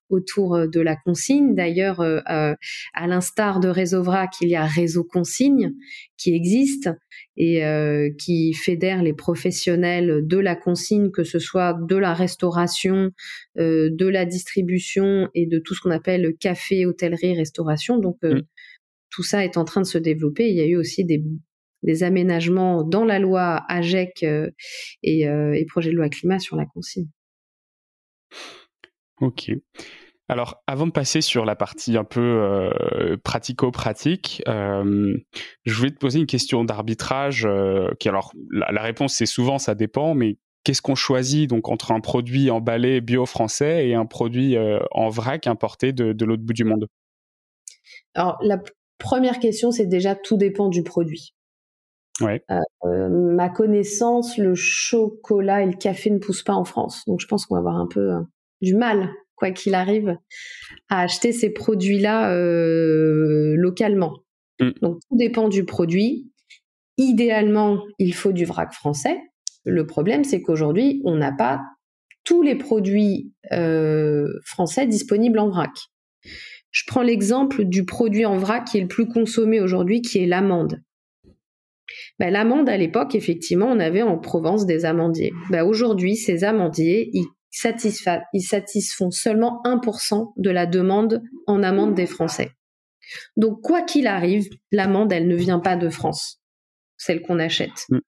autour 0.09 0.55
euh, 0.55 0.67
de 0.67 0.79
la 0.81 0.95
consigne. 0.95 1.55
D'ailleurs, 1.55 2.01
euh, 2.01 2.19
euh, 2.29 2.55
à 2.93 3.07
l'instar 3.07 3.59
de 3.59 3.69
Réseau 3.69 4.03
Vrac, 4.03 4.31
il 4.41 4.49
y 4.49 4.55
a 4.55 4.65
Réseau 4.65 5.03
Consigne 5.03 5.73
qui 6.17 6.33
existe 6.33 6.89
et 7.37 7.61
qui 8.17 8.53
fédère 8.53 9.01
les 9.01 9.13
professionnels 9.13 10.27
de 10.27 10.37
la 10.37 10.57
consigne, 10.57 11.09
que 11.09 11.23
ce 11.23 11.39
soit 11.39 11.73
de 11.87 11.95
la 11.95 12.13
restauration, 12.13 13.11
de 13.55 14.07
la 14.07 14.25
distribution 14.25 15.29
et 15.33 15.45
de 15.45 15.57
tout 15.57 15.73
ce 15.73 15.79
qu'on 15.79 15.91
appelle 15.91 16.33
café, 16.37 16.85
hôtellerie, 16.85 17.37
restauration. 17.37 17.97
Donc, 17.97 18.17
mmh. 18.23 18.41
tout 19.09 19.23
ça 19.23 19.45
est 19.45 19.55
en 19.55 19.63
train 19.63 19.79
de 19.79 19.85
se 19.85 19.97
développer. 19.97 20.49
Il 20.49 20.57
y 20.57 20.61
a 20.61 20.65
eu 20.65 20.75
aussi 20.75 21.05
des, 21.05 21.23
des 21.83 22.03
aménagements 22.03 22.83
dans 22.83 23.05
la 23.05 23.19
loi 23.19 23.63
AGEC 23.69 24.23
et, 24.23 25.21
et 25.21 25.65
projet 25.69 25.91
de 25.91 25.95
loi 25.95 26.09
climat 26.09 26.39
sur 26.39 26.57
la 26.57 26.65
consigne. 26.65 27.07
Ok. 29.21 29.51
Alors, 30.29 30.61
avant 30.67 30.85
de 30.85 30.91
passer 30.91 31.21
sur 31.21 31.43
la 31.43 31.55
partie 31.55 31.97
un 31.97 32.03
peu 32.03 32.21
euh, 32.21 33.17
pratico-pratique, 33.23 34.43
euh, 34.47 35.17
je 35.65 35.73
voulais 35.73 35.89
te 35.89 35.97
poser 35.97 36.19
une 36.19 36.27
question 36.27 36.63
d'arbitrage. 36.63 37.47
Euh, 37.47 37.89
qui, 37.99 38.09
alors, 38.09 38.31
la, 38.51 38.81
réponse 38.83 39.15
c'est 39.15 39.25
souvent 39.25 39.57
ça 39.57 39.73
dépend, 39.73 40.13
mais 40.13 40.37
qu'est-ce 40.63 40.83
qu'on 40.83 40.93
choisit 40.93 41.49
donc 41.49 41.67
entre 41.67 41.91
un 41.91 41.99
produit 41.99 42.51
emballé 42.51 43.01
bio 43.01 43.25
français 43.25 43.89
et 43.89 43.95
un 43.95 44.05
produit 44.05 44.55
en 44.91 45.09
vrac 45.09 45.47
importé 45.47 45.93
de, 45.93 46.13
de 46.13 46.25
l'autre 46.25 46.43
bout 46.43 46.53
du 46.53 46.63
monde? 46.63 46.85
Alors, 48.13 48.37
la 48.43 48.61
première 48.99 49.39
question, 49.39 49.71
c'est 49.71 49.87
déjà 49.87 50.13
tout 50.13 50.37
dépend 50.37 50.69
du 50.69 50.83
produit. 50.83 51.33
Ouais. 52.21 52.43
ma 52.83 53.49
connaissance, 53.49 54.37
le 54.37 54.53
chocolat 54.53 55.63
et 55.63 55.65
le 55.65 55.77
café 55.77 56.11
ne 56.11 56.19
poussent 56.19 56.43
pas 56.43 56.53
en 56.53 56.65
France, 56.65 57.03
donc 57.07 57.21
je 57.21 57.27
pense 57.27 57.45
qu'on 57.45 57.55
va 57.55 57.59
avoir 57.59 57.77
un 57.77 57.87
peu 57.87 58.11
du 58.61 58.75
mal, 58.75 59.09
quoi 59.35 59.51
qu'il 59.51 59.73
arrive, 59.73 60.17
à 60.89 61.01
acheter 61.01 61.31
ces 61.31 61.49
produits-là 61.51 62.33
euh, 62.33 63.55
localement. 63.57 64.19
Mm. 64.59 64.71
Donc 64.81 64.99
tout 65.09 65.17
dépend 65.17 65.49
du 65.49 65.65
produit. 65.65 66.31
Idéalement, 66.97 67.81
il 67.97 68.13
faut 68.13 68.33
du 68.33 68.45
vrac 68.45 68.73
français. 68.73 69.17
Le 69.65 69.85
problème, 69.85 70.23
c'est 70.23 70.41
qu'aujourd'hui, 70.41 71.01
on 71.05 71.15
n'a 71.15 71.31
pas 71.31 71.61
tous 72.25 72.41
les 72.41 72.55
produits 72.55 73.33
euh, 73.51 74.27
français 74.45 74.85
disponibles 74.85 75.39
en 75.39 75.49
vrac. 75.49 75.71
Je 76.71 76.83
prends 76.85 77.01
l'exemple 77.01 77.63
du 77.63 77.85
produit 77.85 78.25
en 78.25 78.37
vrac 78.37 78.65
qui 78.65 78.77
est 78.77 78.81
le 78.81 78.87
plus 78.87 79.07
consommé 79.07 79.59
aujourd'hui, 79.59 80.01
qui 80.01 80.19
est 80.19 80.27
l'amande. 80.27 80.81
Ben, 82.19 82.31
l'amande, 82.31 82.69
à 82.69 82.77
l'époque, 82.77 83.15
effectivement, 83.15 83.67
on 83.67 83.79
avait 83.79 84.03
en 84.03 84.17
Provence 84.17 84.65
des 84.65 84.85
amandiers. 84.85 85.31
Ben, 85.49 85.63
aujourd'hui, 85.63 86.15
ces 86.15 86.43
amandiers, 86.43 87.09
ils 87.13 87.25
ils 87.51 88.41
satisfont 88.41 89.11
seulement 89.11 89.61
1% 89.65 90.33
de 90.37 90.49
la 90.49 90.65
demande 90.65 91.21
en 91.47 91.63
amande 91.63 91.95
des 91.95 92.05
Français. 92.05 92.51
Donc, 93.37 93.61
quoi 93.61 93.81
qu'il 93.81 94.07
arrive, 94.07 94.47
l'amande, 94.71 95.11
elle 95.11 95.27
ne 95.27 95.35
vient 95.35 95.59
pas 95.59 95.75
de 95.75 95.89
France, 95.89 96.41
celle 96.97 97.21
qu'on 97.21 97.39
achète. 97.39 97.85
Mm. 97.89 97.99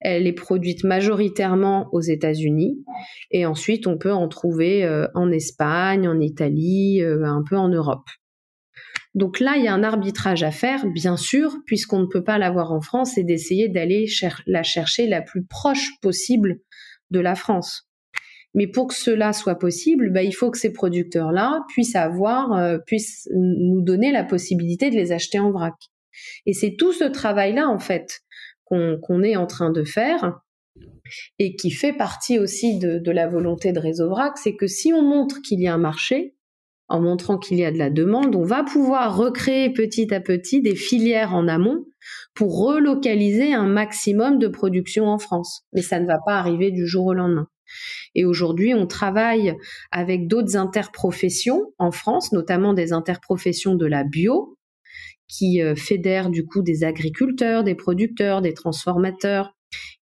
Elle 0.00 0.26
est 0.26 0.32
produite 0.32 0.84
majoritairement 0.84 1.88
aux 1.92 2.00
États-Unis 2.00 2.84
et 3.30 3.46
ensuite 3.46 3.86
on 3.86 3.96
peut 3.96 4.12
en 4.12 4.28
trouver 4.28 4.84
euh, 4.84 5.08
en 5.14 5.30
Espagne, 5.32 6.06
en 6.06 6.20
Italie, 6.20 7.02
euh, 7.02 7.24
un 7.24 7.42
peu 7.42 7.56
en 7.56 7.68
Europe. 7.68 8.06
Donc 9.14 9.40
là, 9.40 9.56
il 9.56 9.64
y 9.64 9.68
a 9.68 9.72
un 9.72 9.82
arbitrage 9.82 10.42
à 10.42 10.50
faire, 10.50 10.84
bien 10.86 11.16
sûr, 11.16 11.56
puisqu'on 11.64 12.00
ne 12.00 12.06
peut 12.06 12.22
pas 12.22 12.36
l'avoir 12.36 12.72
en 12.72 12.82
France 12.82 13.16
et 13.16 13.24
d'essayer 13.24 13.68
d'aller 13.68 14.06
la 14.46 14.62
chercher 14.62 15.06
la 15.06 15.22
plus 15.22 15.44
proche 15.46 15.88
possible 16.02 16.58
de 17.10 17.20
la 17.20 17.34
France. 17.34 17.88
Mais 18.56 18.66
pour 18.66 18.88
que 18.88 18.94
cela 18.94 19.32
soit 19.32 19.58
possible, 19.58 20.12
bah, 20.12 20.22
il 20.22 20.32
faut 20.32 20.50
que 20.50 20.58
ces 20.58 20.72
producteurs-là 20.72 21.60
puissent 21.68 21.94
avoir, 21.94 22.52
euh, 22.54 22.78
puissent 22.78 23.28
nous 23.32 23.82
donner 23.82 24.10
la 24.10 24.24
possibilité 24.24 24.90
de 24.90 24.96
les 24.96 25.12
acheter 25.12 25.38
en 25.38 25.52
vrac. 25.52 25.74
Et 26.46 26.54
c'est 26.54 26.74
tout 26.76 26.92
ce 26.92 27.04
travail-là, 27.04 27.68
en 27.68 27.78
fait, 27.78 28.22
qu'on 28.64 29.22
est 29.22 29.36
en 29.36 29.46
train 29.46 29.70
de 29.70 29.84
faire 29.84 30.40
et 31.38 31.54
qui 31.54 31.70
fait 31.70 31.92
partie 31.92 32.38
aussi 32.38 32.78
de, 32.78 32.98
de 32.98 33.10
la 33.12 33.28
volonté 33.28 33.72
de 33.72 33.78
Réseau 33.78 34.08
Vrac, 34.08 34.38
c'est 34.38 34.56
que 34.56 34.66
si 34.66 34.92
on 34.92 35.02
montre 35.02 35.40
qu'il 35.40 35.60
y 35.60 35.68
a 35.68 35.74
un 35.74 35.78
marché, 35.78 36.34
en 36.88 37.00
montrant 37.00 37.38
qu'il 37.38 37.58
y 37.58 37.64
a 37.64 37.72
de 37.72 37.78
la 37.78 37.90
demande, 37.90 38.34
on 38.36 38.44
va 38.44 38.62
pouvoir 38.62 39.16
recréer 39.16 39.72
petit 39.72 40.12
à 40.14 40.20
petit 40.20 40.62
des 40.62 40.76
filières 40.76 41.34
en 41.34 41.48
amont 41.48 41.84
pour 42.34 42.64
relocaliser 42.64 43.52
un 43.52 43.66
maximum 43.66 44.38
de 44.38 44.48
production 44.48 45.06
en 45.06 45.18
France. 45.18 45.62
Mais 45.72 45.82
ça 45.82 45.98
ne 45.98 46.06
va 46.06 46.18
pas 46.24 46.38
arriver 46.38 46.70
du 46.70 46.86
jour 46.86 47.06
au 47.06 47.14
lendemain. 47.14 47.48
Et 48.14 48.24
aujourd'hui, 48.24 48.74
on 48.74 48.86
travaille 48.86 49.56
avec 49.90 50.28
d'autres 50.28 50.56
interprofessions 50.56 51.72
en 51.78 51.90
France, 51.90 52.32
notamment 52.32 52.74
des 52.74 52.92
interprofessions 52.92 53.74
de 53.74 53.86
la 53.86 54.04
bio, 54.04 54.56
qui 55.28 55.62
euh, 55.62 55.74
fédèrent 55.74 56.30
du 56.30 56.44
coup 56.44 56.62
des 56.62 56.84
agriculteurs, 56.84 57.64
des 57.64 57.74
producteurs, 57.74 58.42
des 58.42 58.54
transformateurs 58.54 59.54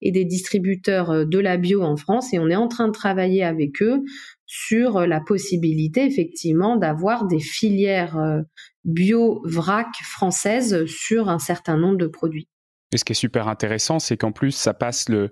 et 0.01 0.11
des 0.11 0.25
distributeurs 0.25 1.11
euh, 1.11 1.25
de 1.25 1.39
la 1.39 1.57
bio 1.57 1.81
en 1.81 1.95
France. 1.95 2.33
Et 2.33 2.39
on 2.39 2.49
est 2.49 2.55
en 2.55 2.67
train 2.67 2.87
de 2.87 2.93
travailler 2.93 3.43
avec 3.43 3.81
eux 3.81 4.03
sur 4.45 4.97
euh, 4.97 5.07
la 5.07 5.21
possibilité 5.21 6.05
effectivement 6.05 6.75
d'avoir 6.75 7.25
des 7.27 7.39
filières 7.39 8.43
bio 8.83 9.41
vrac 9.45 9.87
françaises 10.03 10.85
sur 10.85 11.29
un 11.29 11.39
certain 11.39 11.77
nombre 11.77 11.97
de 11.97 12.07
produits. 12.07 12.47
Et 12.93 12.97
ce 12.97 13.05
qui 13.05 13.13
est 13.13 13.15
super 13.15 13.47
intéressant, 13.47 13.99
c'est 13.99 14.17
qu'en 14.17 14.31
plus, 14.31 14.51
ça 14.51 14.73
passe 14.73 15.09
le, 15.09 15.29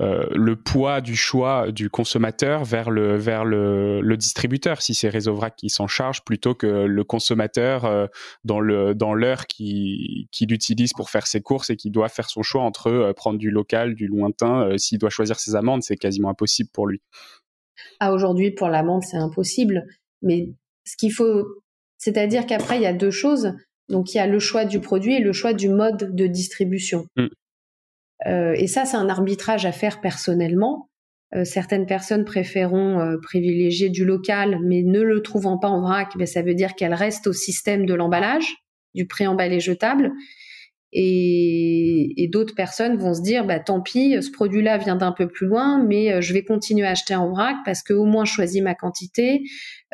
euh, 0.00 0.26
le 0.34 0.56
poids 0.56 1.00
du 1.00 1.16
choix 1.16 1.72
du 1.72 1.88
consommateur 1.90 2.64
vers 2.64 2.90
le, 2.90 3.16
vers 3.16 3.44
le, 3.44 4.00
le 4.00 4.16
distributeur, 4.16 4.82
si 4.82 4.94
c'est 4.94 5.08
Réseau 5.08 5.34
Vrac 5.34 5.56
qui 5.56 5.70
s'en 5.70 5.86
charge, 5.86 6.22
plutôt 6.22 6.54
que 6.54 6.66
le 6.66 7.04
consommateur 7.04 7.84
euh, 7.84 8.06
dans 8.44 8.60
le 8.60 8.94
dans 8.94 9.14
l'heure 9.14 9.46
qui, 9.46 10.28
qui 10.32 10.46
l'utilise 10.46 10.92
pour 10.92 11.10
faire 11.10 11.26
ses 11.26 11.40
courses 11.40 11.70
et 11.70 11.76
qui 11.76 11.90
doit 11.90 12.08
faire 12.08 12.28
son 12.28 12.42
choix 12.42 12.62
entre 12.62 12.88
euh, 12.88 13.12
prendre 13.12 13.38
du 13.38 13.50
local, 13.50 13.94
du 13.94 14.06
lointain. 14.06 14.76
S'il 14.76 14.98
doit 14.98 15.10
choisir 15.10 15.40
ses 15.40 15.56
amendes, 15.56 15.82
c'est 15.82 15.96
quasiment 15.96 16.28
impossible 16.28 16.70
pour 16.72 16.86
lui. 16.86 17.00
Ah, 18.00 18.12
aujourd'hui, 18.12 18.50
pour 18.50 18.68
l'amende, 18.68 19.02
c'est 19.02 19.16
impossible. 19.16 19.86
Mais 20.22 20.50
ce 20.84 20.96
qu'il 20.96 21.12
faut, 21.12 21.46
c'est-à-dire 21.96 22.46
qu'après, 22.46 22.76
il 22.76 22.82
y 22.82 22.86
a 22.86 22.92
deux 22.92 23.10
choses 23.10 23.52
donc 23.88 24.14
il 24.14 24.18
y 24.18 24.20
a 24.20 24.26
le 24.26 24.38
choix 24.38 24.64
du 24.64 24.80
produit 24.80 25.14
et 25.14 25.20
le 25.20 25.32
choix 25.32 25.52
du 25.52 25.68
mode 25.68 26.14
de 26.14 26.26
distribution. 26.26 27.06
Mm. 27.16 27.26
Euh, 28.26 28.52
et 28.56 28.66
ça, 28.66 28.84
c'est 28.84 28.96
un 28.96 29.08
arbitrage 29.08 29.64
à 29.64 29.72
faire 29.72 30.00
personnellement. 30.00 30.88
Euh, 31.34 31.44
certaines 31.44 31.86
personnes 31.86 32.24
préféreront 32.24 33.00
euh, 33.00 33.16
privilégier 33.22 33.90
du 33.90 34.04
local, 34.04 34.58
mais 34.64 34.82
ne 34.82 35.00
le 35.00 35.22
trouvant 35.22 35.58
pas 35.58 35.68
en 35.68 35.80
vrac, 35.82 36.16
ben, 36.16 36.26
ça 36.26 36.42
veut 36.42 36.54
dire 36.54 36.74
qu'elles 36.74 36.94
restent 36.94 37.26
au 37.26 37.32
système 37.32 37.86
de 37.86 37.94
l'emballage, 37.94 38.56
du 38.94 39.06
pré-emballé 39.06 39.60
jetable. 39.60 40.12
Et, 40.92 42.28
d'autres 42.32 42.54
personnes 42.54 42.96
vont 42.96 43.14
se 43.14 43.22
dire, 43.22 43.46
bah, 43.46 43.58
tant 43.58 43.80
pis, 43.80 44.22
ce 44.22 44.30
produit-là 44.30 44.78
vient 44.78 44.96
d'un 44.96 45.12
peu 45.12 45.28
plus 45.28 45.46
loin, 45.46 45.82
mais 45.82 46.12
euh, 46.12 46.20
je 46.20 46.32
vais 46.34 46.44
continuer 46.44 46.86
à 46.86 46.90
acheter 46.90 47.14
en 47.14 47.30
vrac 47.30 47.56
parce 47.64 47.82
que 47.82 47.94
au 47.94 48.04
moins 48.04 48.24
je 48.24 48.32
choisis 48.32 48.62
ma 48.62 48.74
quantité, 48.74 49.42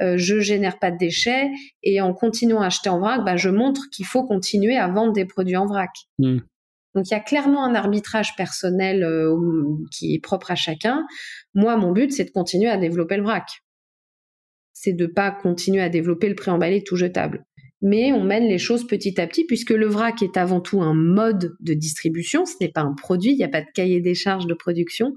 euh, 0.00 0.16
je 0.16 0.40
génère 0.40 0.78
pas 0.78 0.90
de 0.90 0.98
déchets, 0.98 1.50
et 1.82 2.00
en 2.00 2.12
continuant 2.12 2.60
à 2.60 2.66
acheter 2.66 2.88
en 2.88 2.98
vrac, 2.98 3.24
bah, 3.24 3.36
je 3.36 3.50
montre 3.50 3.82
qu'il 3.92 4.04
faut 4.04 4.24
continuer 4.24 4.76
à 4.76 4.88
vendre 4.88 5.12
des 5.12 5.24
produits 5.24 5.56
en 5.56 5.66
vrac. 5.66 5.90
Mmh. 6.18 6.38
Donc 6.94 7.08
il 7.08 7.12
y 7.12 7.16
a 7.16 7.20
clairement 7.20 7.64
un 7.64 7.74
arbitrage 7.74 8.36
personnel 8.36 9.02
euh, 9.02 9.36
qui 9.90 10.14
est 10.14 10.20
propre 10.20 10.50
à 10.50 10.54
chacun. 10.54 11.04
Moi, 11.54 11.76
mon 11.76 11.92
but, 11.92 12.12
c'est 12.12 12.24
de 12.24 12.30
continuer 12.30 12.70
à 12.70 12.76
développer 12.76 13.16
le 13.16 13.24
vrac. 13.24 13.46
C'est 14.72 14.92
de 14.92 15.06
pas 15.06 15.30
continuer 15.30 15.82
à 15.82 15.88
développer 15.88 16.28
le 16.28 16.34
préemballé 16.34 16.82
tout 16.84 16.96
jetable 16.96 17.44
mais 17.84 18.12
on 18.14 18.24
mène 18.24 18.48
les 18.48 18.58
choses 18.58 18.86
petit 18.86 19.20
à 19.20 19.26
petit 19.26 19.44
puisque 19.44 19.70
le 19.70 19.86
vrac 19.86 20.22
est 20.22 20.38
avant 20.38 20.62
tout 20.62 20.80
un 20.80 20.94
mode 20.94 21.54
de 21.60 21.74
distribution, 21.74 22.46
ce 22.46 22.54
n'est 22.60 22.70
pas 22.70 22.80
un 22.80 22.94
produit, 22.94 23.32
il 23.32 23.36
n'y 23.36 23.44
a 23.44 23.48
pas 23.48 23.60
de 23.60 23.70
cahier 23.74 24.00
des 24.00 24.14
charges 24.14 24.46
de 24.46 24.54
production. 24.54 25.12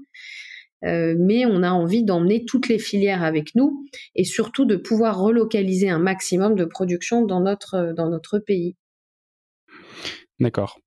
Euh, 0.84 1.16
mais 1.18 1.44
on 1.46 1.62
a 1.62 1.70
envie 1.70 2.04
d'emmener 2.04 2.44
toutes 2.44 2.68
les 2.68 2.78
filières 2.78 3.24
avec 3.24 3.54
nous 3.56 3.84
et 4.14 4.22
surtout 4.22 4.66
de 4.66 4.76
pouvoir 4.76 5.18
relocaliser 5.18 5.88
un 5.88 5.98
maximum 5.98 6.54
de 6.54 6.66
production 6.66 7.24
dans 7.24 7.40
notre, 7.40 7.94
dans 7.96 8.10
notre 8.10 8.38
pays. 8.38 8.76
D'accord. 10.38 10.78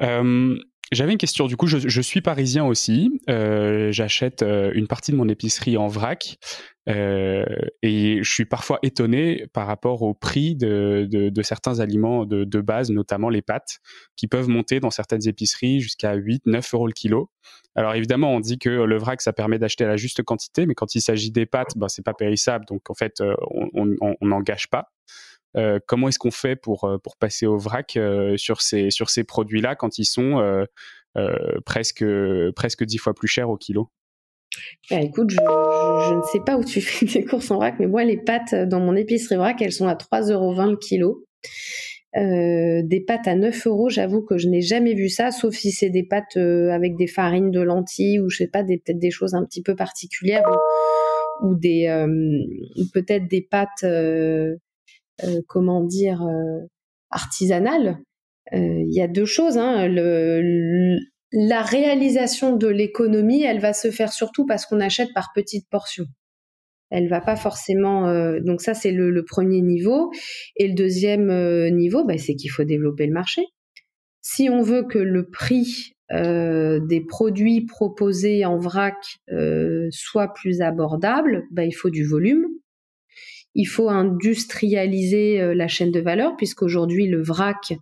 Euh, 0.00 0.56
j'avais 0.94 1.12
une 1.12 1.18
question. 1.18 1.46
Du 1.46 1.56
coup, 1.56 1.66
je, 1.66 2.00
suis 2.00 2.20
parisien 2.20 2.64
aussi. 2.64 3.20
Euh, 3.28 3.92
j'achète 3.92 4.42
une 4.42 4.86
partie 4.86 5.12
de 5.12 5.16
mon 5.16 5.28
épicerie 5.28 5.76
en 5.76 5.88
vrac. 5.88 6.38
Euh, 6.88 7.46
et 7.82 8.22
je 8.22 8.30
suis 8.30 8.44
parfois 8.44 8.78
étonné 8.82 9.46
par 9.52 9.66
rapport 9.66 10.02
au 10.02 10.12
prix 10.12 10.54
de, 10.54 11.32
certains 11.42 11.80
aliments 11.80 12.26
de, 12.26 12.60
base, 12.60 12.90
notamment 12.90 13.28
les 13.28 13.42
pâtes, 13.42 13.78
qui 14.16 14.26
peuvent 14.26 14.48
monter 14.48 14.80
dans 14.80 14.90
certaines 14.90 15.26
épiceries 15.26 15.80
jusqu'à 15.80 16.14
8, 16.14 16.42
9 16.46 16.74
euros 16.74 16.86
le 16.86 16.92
kilo. 16.92 17.30
Alors 17.74 17.94
évidemment, 17.94 18.32
on 18.32 18.40
dit 18.40 18.58
que 18.58 18.68
le 18.68 18.98
vrac, 18.98 19.20
ça 19.20 19.32
permet 19.32 19.58
d'acheter 19.58 19.84
la 19.84 19.96
juste 19.96 20.22
quantité, 20.22 20.66
mais 20.66 20.74
quand 20.74 20.94
il 20.94 21.00
s'agit 21.00 21.30
des 21.30 21.46
pâtes, 21.46 21.76
ben, 21.76 21.88
c'est 21.88 22.04
pas 22.04 22.14
périssable, 22.14 22.64
donc 22.66 22.88
en 22.90 22.94
fait, 22.94 23.20
euh, 23.20 23.34
on 23.74 24.14
n'en 24.20 24.40
gâche 24.40 24.68
pas. 24.68 24.90
Euh, 25.56 25.78
comment 25.86 26.08
est-ce 26.08 26.18
qu'on 26.18 26.30
fait 26.30 26.56
pour, 26.56 26.84
euh, 26.84 26.98
pour 26.98 27.16
passer 27.16 27.46
au 27.46 27.56
vrac 27.56 27.96
euh, 27.96 28.36
sur 28.36 28.60
ces, 28.60 28.90
sur 28.90 29.10
ces 29.10 29.24
produits-là 29.24 29.76
quand 29.76 29.98
ils 29.98 30.04
sont 30.04 30.66
presque, 31.64 32.04
presque 32.56 32.84
10 32.84 32.98
fois 32.98 33.14
plus 33.14 33.28
chers 33.28 33.50
au 33.50 33.56
kilo? 33.56 33.90
Bah, 34.90 35.00
écoute, 35.00 35.30
je, 35.30 35.36
ne 36.14 36.22
sais 36.32 36.40
pas 36.44 36.56
où 36.56 36.64
tu 36.64 36.80
fais 36.80 37.06
tes 37.12 37.24
courses 37.24 37.50
en 37.50 37.56
vrac, 37.56 37.76
mais 37.78 37.86
moi, 37.86 38.04
les 38.04 38.16
pâtes 38.16 38.54
dans 38.54 38.80
mon 38.80 38.94
épicerie 38.96 39.36
vrac, 39.36 39.60
elles 39.60 39.72
sont 39.72 39.88
à 39.88 39.94
3,20 39.94 40.32
euros 40.32 40.54
le 40.54 40.76
kilo. 40.76 41.24
Des 42.16 43.04
pâtes 43.06 43.26
à 43.26 43.34
9 43.34 43.66
euros, 43.66 43.88
j'avoue 43.88 44.22
que 44.22 44.38
je 44.38 44.48
n'ai 44.48 44.60
jamais 44.60 44.94
vu 44.94 45.08
ça, 45.08 45.32
sauf 45.32 45.54
si 45.54 45.72
c'est 45.72 45.90
des 45.90 46.04
pâtes 46.04 46.36
avec 46.36 46.96
des 46.96 47.08
farines 47.08 47.50
de 47.50 47.60
lentilles 47.60 48.20
ou 48.20 48.28
je 48.28 48.38
sais 48.38 48.48
pas, 48.48 48.62
peut-être 48.62 48.98
des 48.98 49.10
choses 49.10 49.34
un 49.34 49.44
petit 49.44 49.62
peu 49.62 49.74
particulières 49.74 50.44
ou, 51.42 51.56
peut-être 51.56 53.26
des 53.28 53.42
pâtes, 53.42 53.84
comment 55.46 55.82
dire, 55.82 56.26
artisanales. 57.10 57.98
Il 58.52 58.92
y 58.92 59.00
a 59.00 59.08
deux 59.08 59.24
choses. 59.24 59.58
Hein, 59.58 59.88
la 61.36 61.62
réalisation 61.62 62.56
de 62.56 62.68
l'économie, 62.68 63.42
elle 63.42 63.60
va 63.60 63.72
se 63.72 63.90
faire 63.90 64.12
surtout 64.12 64.46
parce 64.46 64.66
qu'on 64.66 64.80
achète 64.80 65.12
par 65.14 65.32
petites 65.34 65.68
portions. 65.68 66.06
Elle 66.90 67.08
va 67.08 67.20
pas 67.20 67.34
forcément. 67.34 68.08
Euh, 68.08 68.38
donc 68.40 68.60
ça, 68.60 68.72
c'est 68.72 68.92
le, 68.92 69.24
premier 69.24 69.60
niveau. 69.60 70.12
Et 70.56 70.68
le 70.68 70.74
deuxième 70.74 71.28
euh, 71.30 71.70
niveau, 71.70 72.04
bah, 72.04 72.18
c'est 72.18 72.36
qu'il 72.36 72.50
faut 72.50 72.62
développer 72.62 73.06
le 73.06 73.12
marché. 73.12 73.42
Si 74.22 74.48
on 74.48 74.62
veut 74.62 74.84
que 74.84 75.00
le 75.00 75.28
prix 75.28 75.94
euh, 76.12 76.78
des 76.78 77.00
produits 77.00 77.66
proposés 77.66 78.44
en 78.44 78.58
vrac 78.58 78.94
soit 79.90 80.32
plus 80.34 80.60
abordable, 80.60 81.42
bah, 81.50 81.64
il 81.64 81.72
faut 81.72 81.90
du 81.90 82.04
volume. 82.04 82.46
Il 83.54 83.66
faut 83.66 83.88
industrialiser 83.88 85.54
la 85.54 85.68
chaîne 85.68 85.90
de 85.90 86.00
valeur, 86.00 86.36
puisqu'aujourd'hui 86.36 87.06
le 87.06 87.22
vrac, 87.22 87.74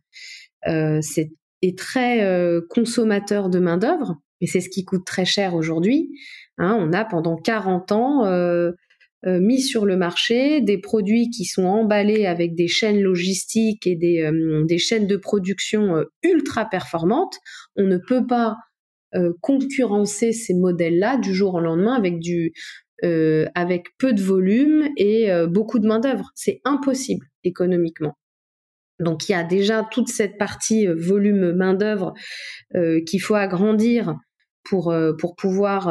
c'est 0.64 1.30
est 1.62 1.78
très 1.78 2.24
euh, 2.24 2.61
consommateur 2.68 3.48
de 3.48 3.58
main 3.58 3.78
d'œuvre, 3.78 4.16
et 4.40 4.46
c'est 4.46 4.61
ce 4.61 4.68
qui 4.68 4.85
coûte 4.85 5.06
très 5.06 5.24
cher 5.24 5.54
aujourd'hui. 5.54 6.11
Hein, 6.58 6.76
on 6.78 6.92
a 6.92 7.04
pendant 7.04 7.37
40 7.37 7.92
ans 7.92 8.26
euh, 8.26 8.72
euh, 9.24 9.40
mis 9.40 9.61
sur 9.61 9.87
le 9.87 9.96
marché 9.96 10.61
des 10.61 10.78
produits 10.78 11.30
qui 11.30 11.44
sont 11.44 11.64
emballés 11.64 12.26
avec 12.26 12.54
des 12.54 12.68
chaînes 12.68 13.00
logistiques 13.00 13.87
et 13.87 13.94
des, 13.94 14.28
des 14.66 14.78
chaînes 14.78 15.06
de 15.06 15.16
production 15.16 16.04
ultra 16.24 16.64
performantes. 16.64 17.37
On 17.76 17.85
ne 17.85 17.98
peut 17.98 18.26
pas 18.26 18.56
concurrencer 19.42 20.32
ces 20.32 20.54
modèles-là 20.54 21.18
du 21.18 21.35
jour 21.35 21.54
au 21.54 21.61
lendemain 21.61 21.94
avec 21.94 22.18
du 22.18 22.54
avec 23.03 23.87
peu 23.99 24.12
de 24.12 24.23
volume 24.23 24.88
et 24.97 25.29
beaucoup 25.49 25.79
de 25.79 25.87
main 25.87 25.99
d'œuvre. 25.99 26.31
C'est 26.35 26.61
impossible 26.65 27.27
économiquement. 27.45 28.15
Donc 29.03 29.29
il 29.29 29.33
y 29.33 29.35
a 29.35 29.45
déjà 29.45 29.87
toute 29.91 30.09
cette 30.09 30.38
partie 30.38 30.87
euh, 30.87 30.95
volume 30.97 31.53
main-d'œuvre 31.53 32.15
euh, 32.75 33.01
qu'il 33.05 33.21
faut 33.21 33.35
agrandir 33.35 34.17
pour, 34.65 34.93
euh, 34.93 35.12
pour 35.12 35.35
pouvoir 35.35 35.87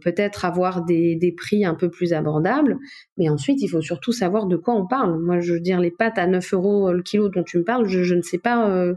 peut-être 0.00 0.44
avoir 0.44 0.84
des, 0.84 1.14
des, 1.14 1.32
prix 1.32 1.64
un 1.64 1.74
peu 1.74 1.88
plus 1.88 2.12
abordables. 2.12 2.76
Mais 3.16 3.28
ensuite, 3.28 3.62
il 3.62 3.68
faut 3.68 3.80
surtout 3.80 4.12
savoir 4.12 4.46
de 4.46 4.56
quoi 4.56 4.74
on 4.74 4.86
parle. 4.88 5.20
Moi, 5.22 5.38
je 5.38 5.52
veux 5.54 5.60
dire, 5.60 5.78
les 5.78 5.92
pâtes 5.92 6.18
à 6.18 6.26
9 6.26 6.52
euros 6.54 6.92
le 6.92 7.02
kilo 7.02 7.28
dont 7.28 7.44
tu 7.44 7.58
me 7.58 7.64
parles, 7.64 7.86
je, 7.86 8.02
je 8.02 8.14
ne 8.16 8.22
sais 8.22 8.38
pas, 8.38 8.92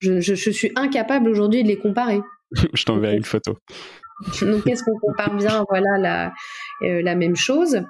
je, 0.00 0.20
je, 0.20 0.34
je, 0.34 0.50
suis 0.50 0.72
incapable 0.74 1.28
aujourd'hui 1.28 1.62
de 1.62 1.68
les 1.68 1.78
comparer. 1.78 2.20
je 2.74 2.84
t'enverrai 2.84 3.16
une 3.16 3.24
photo. 3.24 3.58
Donc, 4.40 4.66
est-ce 4.66 4.82
qu'on 4.82 4.98
compare 4.98 5.36
bien 5.36 5.64
Voilà 5.68 5.98
la, 5.98 6.32
euh, 6.82 7.16
même 7.16 7.36
chose? 7.36 7.82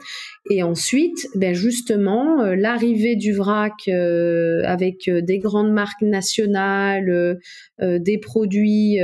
Et 0.50 0.62
ensuite, 0.62 1.28
ben 1.34 1.54
justement, 1.54 2.42
euh, 2.42 2.56
l'arrivée 2.56 3.16
du 3.16 3.32
vrac 3.32 3.74
euh, 3.88 4.62
avec 4.64 5.08
des 5.08 5.38
grandes 5.38 5.72
marques 5.72 6.02
nationales, 6.02 7.38
des 7.80 8.18
produits 8.18 8.98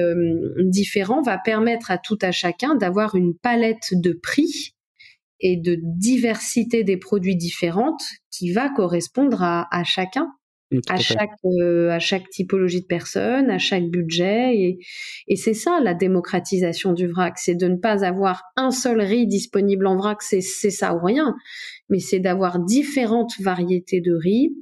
différents, 0.58 1.22
va 1.22 1.38
permettre 1.38 1.90
à 1.90 1.98
tout 1.98 2.18
à 2.22 2.32
chacun 2.32 2.74
d'avoir 2.74 3.14
une 3.14 3.34
palette 3.34 3.92
de 3.92 4.12
prix 4.12 4.74
et 5.40 5.56
de 5.56 5.76
diversité 5.80 6.84
des 6.84 6.96
produits 6.96 7.36
différentes 7.36 8.02
qui 8.30 8.52
va 8.52 8.68
correspondre 8.70 9.42
à 9.42 9.82
chacun 9.84 10.28
à 10.88 10.96
chaque 10.98 11.30
euh, 11.44 11.90
à 11.90 11.98
chaque 11.98 12.28
typologie 12.30 12.82
de 12.82 12.86
personne, 12.86 13.50
à 13.50 13.58
chaque 13.58 13.88
budget 13.88 14.56
et, 14.56 14.78
et 15.28 15.36
c'est 15.36 15.54
ça 15.54 15.80
la 15.82 15.94
démocratisation 15.94 16.92
du 16.92 17.06
vrac, 17.06 17.38
c'est 17.38 17.54
de 17.54 17.68
ne 17.68 17.76
pas 17.76 18.04
avoir 18.04 18.44
un 18.56 18.70
seul 18.70 19.00
riz 19.00 19.26
disponible 19.26 19.86
en 19.86 19.96
vrac, 19.96 20.22
c'est 20.22 20.40
c'est 20.40 20.70
ça 20.70 20.94
ou 20.94 21.04
rien, 21.04 21.34
mais 21.88 21.98
c'est 21.98 22.20
d'avoir 22.20 22.58
différentes 22.58 23.40
variétés 23.40 24.00
de 24.00 24.14
riz, 24.14 24.54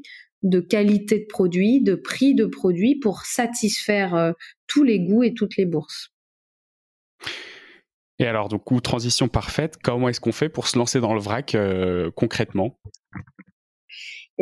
de 0.42 0.60
qualité 0.60 1.20
de 1.20 1.26
produits, 1.28 1.82
de 1.82 1.94
prix 1.94 2.34
de 2.34 2.46
produits 2.46 2.98
pour 2.98 3.22
satisfaire 3.22 4.14
euh, 4.14 4.32
tous 4.66 4.82
les 4.82 5.00
goûts 5.00 5.22
et 5.22 5.34
toutes 5.34 5.56
les 5.56 5.66
bourses. 5.66 6.10
Et 8.18 8.26
alors, 8.26 8.48
du 8.48 8.58
coup, 8.58 8.80
transition 8.82 9.28
parfaite, 9.28 9.78
comment 9.82 10.10
est-ce 10.10 10.20
qu'on 10.20 10.32
fait 10.32 10.50
pour 10.50 10.68
se 10.68 10.78
lancer 10.78 11.00
dans 11.00 11.14
le 11.14 11.20
vrac 11.20 11.54
euh, 11.54 12.10
concrètement? 12.14 12.78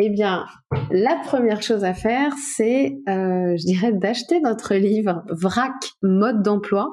Eh 0.01 0.11
bien, 0.11 0.47
la 0.93 1.17
première 1.25 1.61
chose 1.61 1.83
à 1.83 1.93
faire, 1.93 2.33
c'est, 2.55 2.99
euh, 3.09 3.57
je 3.57 3.65
dirais, 3.65 3.93
d'acheter 3.93 4.41
notre 4.41 4.77
livre 4.77 5.25
Vrac 5.29 5.75
mode 6.03 6.43
d'emploi, 6.43 6.89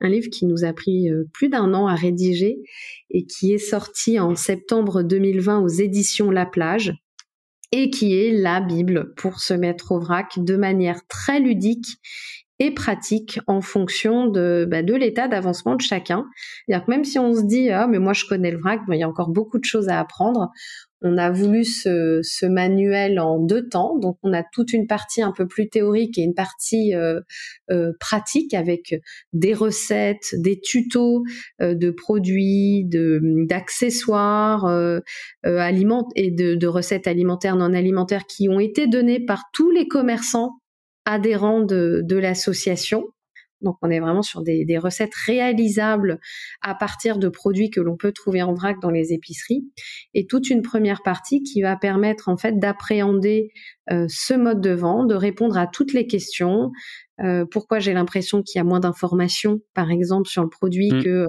un 0.00 0.08
livre 0.08 0.30
qui 0.30 0.46
nous 0.46 0.64
a 0.64 0.72
pris 0.72 1.10
euh, 1.10 1.28
plus 1.34 1.50
d'un 1.50 1.74
an 1.74 1.86
à 1.86 1.94
rédiger 1.94 2.56
et 3.10 3.26
qui 3.26 3.52
est 3.52 3.58
sorti 3.58 4.18
en 4.18 4.34
septembre 4.34 5.02
2020 5.02 5.60
aux 5.60 5.68
éditions 5.68 6.30
La 6.30 6.46
Plage 6.46 6.94
et 7.70 7.90
qui 7.90 8.18
est 8.18 8.32
la 8.32 8.62
Bible 8.62 9.12
pour 9.16 9.40
se 9.40 9.52
mettre 9.52 9.92
au 9.92 10.00
vrac 10.00 10.38
de 10.38 10.56
manière 10.56 11.06
très 11.06 11.40
ludique 11.40 11.98
et 12.60 12.72
pratique 12.72 13.38
en 13.46 13.60
fonction 13.60 14.26
de, 14.26 14.66
bah, 14.68 14.82
l'état 14.82 15.28
d'avancement 15.28 15.76
de 15.76 15.80
chacun. 15.80 16.24
C'est-à-dire 16.66 16.86
que 16.86 16.90
même 16.90 17.04
si 17.04 17.18
on 17.18 17.34
se 17.34 17.42
dit 17.42 17.70
ah 17.70 17.86
mais 17.86 17.98
moi 17.98 18.14
je 18.14 18.24
connais 18.24 18.50
le 18.50 18.58
vrac, 18.58 18.80
il 18.88 18.98
y 18.98 19.02
a 19.02 19.08
encore 19.08 19.28
beaucoup 19.28 19.58
de 19.58 19.64
choses 19.64 19.88
à 19.88 20.00
apprendre 20.00 20.50
on 21.02 21.16
a 21.16 21.30
voulu 21.30 21.64
ce, 21.64 22.46
manuel 22.46 23.20
en 23.20 23.38
deux 23.38 23.68
temps. 23.68 23.98
Donc, 23.98 24.18
on 24.22 24.32
a 24.32 24.42
toute 24.42 24.72
une 24.72 24.86
partie 24.86 25.22
un 25.22 25.32
peu 25.32 25.46
plus 25.46 25.68
théorique 25.68 26.18
et 26.18 26.22
une 26.22 26.34
partie 26.34 26.94
euh, 26.94 27.20
euh, 27.70 27.92
pratique 28.00 28.54
avec 28.54 28.94
des 29.32 29.54
recettes, 29.54 30.34
des 30.38 30.60
tutos 30.60 31.22
euh, 31.60 31.74
de 31.74 31.90
produits, 31.90 32.84
de 32.86 33.20
d'accessoires 33.46 34.66
alimentaires 35.44 36.12
et 36.16 36.30
de, 36.30 36.66
recettes 36.66 37.06
alimentaires 37.06 37.56
non 37.56 37.72
alimentaires 37.72 38.26
qui 38.26 38.48
ont 38.48 38.60
été 38.60 38.86
données 38.86 39.24
par 39.24 39.44
tous 39.52 39.70
les 39.70 39.88
commerçants 39.88 40.58
adhérents 41.04 41.62
de 41.62 42.16
l'association. 42.16 43.04
Donc 43.60 43.76
on 43.82 43.90
est 43.90 44.00
vraiment 44.00 44.22
sur 44.22 44.42
des, 44.42 44.78
recettes 44.78 45.14
réalisables 45.26 46.20
à 46.62 46.74
partir 46.74 47.18
de 47.18 47.28
produits 47.28 47.70
que 47.70 47.80
l'on 47.80 47.96
peut 47.96 48.12
trouver 48.12 48.42
en 48.42 48.54
vrac 48.54 48.76
dans 48.80 48.90
les 48.90 49.12
épiceries. 49.12 49.64
Et 50.14 50.26
toute 50.26 50.50
une 50.50 50.62
première 50.62 51.02
partie 51.02 51.42
qui 51.42 51.62
va 51.62 51.76
permettre 51.76 52.28
en 52.28 52.36
fait 52.36 52.58
d'appréhender 52.58 53.50
euh, 53.90 54.06
ce 54.08 54.34
mode 54.34 54.60
de 54.60 54.70
vente, 54.70 55.08
de 55.08 55.14
répondre 55.14 55.56
à 55.58 55.66
toutes 55.66 55.92
les 55.92 56.06
questions, 56.06 56.70
euh, 57.20 57.44
pourquoi 57.50 57.80
j'ai 57.80 57.92
l'impression 57.92 58.42
qu'il 58.42 58.58
y 58.58 58.60
a 58.60 58.64
moins 58.64 58.80
d'informations, 58.80 59.60
par 59.74 59.90
exemple, 59.90 60.28
sur 60.28 60.42
le 60.42 60.48
produit 60.48 60.90
mmh. 60.92 61.02
que 61.02 61.08
euh, 61.08 61.26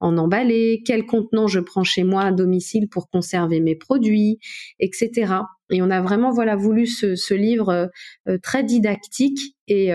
en 0.00 0.18
emballé, 0.18 0.82
quel 0.84 1.06
contenant 1.06 1.46
je 1.46 1.60
prends 1.60 1.84
chez 1.84 2.04
moi 2.04 2.24
à 2.24 2.32
domicile 2.32 2.88
pour 2.90 3.08
conserver 3.08 3.60
mes 3.60 3.74
produits, 3.74 4.38
etc. 4.80 5.34
Et 5.70 5.82
on 5.82 5.90
a 5.90 6.02
vraiment 6.02 6.30
voilà 6.30 6.56
voulu 6.56 6.86
ce, 6.86 7.34
livre 7.34 7.90
euh, 8.28 8.38
très 8.42 8.64
didactique 8.64 9.56
et, 9.70 9.90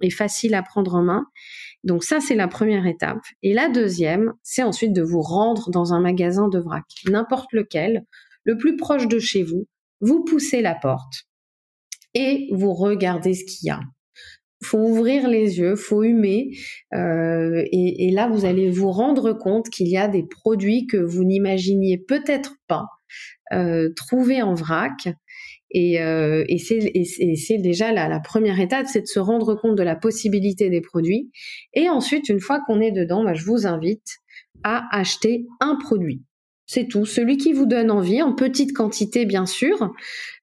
et, 0.00 0.10
facile 0.10 0.54
à 0.54 0.62
prendre 0.62 0.94
en 0.94 1.02
main. 1.02 1.24
Donc 1.82 2.04
ça, 2.04 2.20
c'est 2.20 2.34
la 2.34 2.46
première 2.46 2.86
étape. 2.86 3.20
Et 3.42 3.52
la 3.52 3.68
deuxième, 3.68 4.32
c'est 4.42 4.62
ensuite 4.62 4.92
de 4.92 5.02
vous 5.02 5.22
rendre 5.22 5.70
dans 5.70 5.92
un 5.92 6.00
magasin 6.00 6.48
de 6.48 6.58
vrac, 6.58 6.84
n'importe 7.08 7.52
lequel, 7.52 8.04
le 8.44 8.56
plus 8.56 8.76
proche 8.76 9.08
de 9.08 9.18
chez 9.18 9.42
vous. 9.42 9.66
Vous 10.00 10.24
poussez 10.24 10.60
la 10.60 10.74
porte 10.74 11.24
et 12.14 12.48
vous 12.52 12.72
regardez 12.72 13.34
ce 13.34 13.44
qu'il 13.44 13.68
y 13.68 13.70
a 13.70 13.80
faut 14.64 14.78
ouvrir 14.78 15.28
les 15.28 15.58
yeux, 15.58 15.76
faut 15.76 16.02
humer, 16.02 16.50
euh, 16.94 17.62
et, 17.70 18.10
là 18.10 18.28
vous 18.28 18.44
allez 18.44 18.70
vous 18.70 18.90
rendre 18.90 19.32
compte 19.32 19.68
qu'il 19.68 19.88
y 19.88 19.96
a 19.96 20.08
des 20.08 20.24
produits 20.24 20.86
que 20.86 20.96
vous 20.96 21.24
n'imaginiez 21.24 21.98
peut-être 21.98 22.54
pas 22.66 22.86
euh, 23.52 23.90
trouver 23.94 24.42
en 24.42 24.54
vrac. 24.54 25.08
Et, 25.74 26.00
euh, 26.00 26.44
c'est 26.56 27.58
déjà 27.58 27.92
la, 27.92 28.08
la, 28.08 28.20
première 28.20 28.60
étape, 28.60 28.86
c'est 28.86 29.02
de 29.02 29.06
se 29.06 29.18
rendre 29.18 29.56
compte 29.56 29.76
de 29.76 29.82
la 29.82 29.96
possibilité 29.96 30.70
des 30.70 30.80
produits. 30.80 31.30
Et 31.74 31.90
ensuite, 31.90 32.28
une 32.28 32.40
fois 32.40 32.60
qu'on 32.66 32.80
est 32.80 32.92
dedans, 32.92 33.24
bah, 33.24 33.34
je 33.34 33.44
vous 33.44 33.66
invite 33.66 34.18
à 34.62 34.84
acheter 34.96 35.46
un 35.60 35.76
produit. 35.76 36.22
C'est 36.66 36.86
tout. 36.86 37.04
Celui 37.04 37.36
qui 37.36 37.52
vous 37.52 37.66
donne 37.66 37.90
envie, 37.90 38.22
en 38.22 38.34
petite 38.34 38.72
quantité 38.72 39.26
bien 39.26 39.44
sûr, 39.44 39.92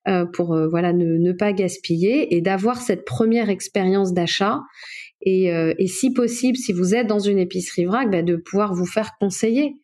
euh, 0.07 0.25
pour 0.25 0.53
euh, 0.53 0.67
voilà 0.67 0.93
ne, 0.93 1.31
pas 1.31 1.53
gaspiller 1.53 2.35
et 2.35 2.41
d'avoir 2.41 2.81
cette 2.81 3.05
première 3.05 3.49
expérience 3.49 4.13
d'achat. 4.13 4.59
Et, 5.23 5.49
et, 5.77 5.85
si 5.85 6.13
possible, 6.13 6.57
si 6.57 6.73
vous 6.73 6.95
êtes 6.95 7.05
dans 7.05 7.19
une 7.19 7.37
épicerie 7.37 7.85
vrac, 7.85 8.09
bah, 8.09 8.23
de 8.23 8.37
pouvoir 8.37 8.73
vous 8.73 8.87
faire 8.87 9.11
conseiller 9.19 9.75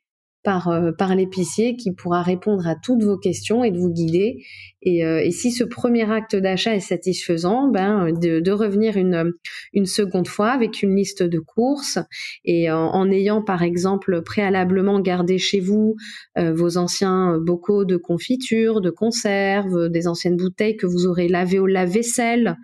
par, 0.48 0.70
euh, 0.70 0.94
par 0.94 1.14
l'épicier 1.14 1.76
qui 1.76 1.92
pourra 1.92 2.22
répondre 2.22 2.66
à 2.68 2.76
toutes 2.82 3.04
vos 3.04 3.18
questions 3.18 3.66
et 3.66 3.72
de 3.72 3.78
vous 3.78 3.92
guider. 3.92 4.46
Et, 4.82 5.04
euh, 5.04 5.20
et 5.22 5.32
si 5.32 5.52
ce 5.52 5.66
premier 5.66 6.10
acte 6.10 6.38
d'achat 6.38 6.74
est 6.74 6.80
satisfaisant, 6.80 7.68
ben, 7.68 8.14
de, 8.14 8.40
de, 8.40 8.52
revenir 8.54 8.96
une, 8.96 9.34
une 9.74 9.86
seconde 9.86 10.30
fois 10.30 10.52
avec 10.52 10.82
une 10.82 10.96
liste 10.96 11.22
de 11.22 11.40
courses 11.40 12.00
et 12.46 12.72
en, 12.72 12.78
en 12.78 13.12
ayant 13.12 13.42
par 13.42 13.62
exemple 13.62 14.22
préalablement 14.22 15.02
gardé 15.02 15.38
chez 15.38 15.60
vous 15.60 15.98
euh, 16.38 16.54
vos 16.54 16.78
anciens 16.78 17.38
bocaux 17.40 17.84
de 17.84 17.98
confiture, 17.98 18.80
de 18.80 18.90
conserve, 18.90 19.90
des 19.90 20.08
anciennes 20.08 20.38
bouteilles 20.38 20.78
que 20.78 20.88
vous 20.88 21.08
aurez 21.08 21.28
lavées 21.28 21.60
au 21.60 21.68
lave-vaisselle. 21.68 22.56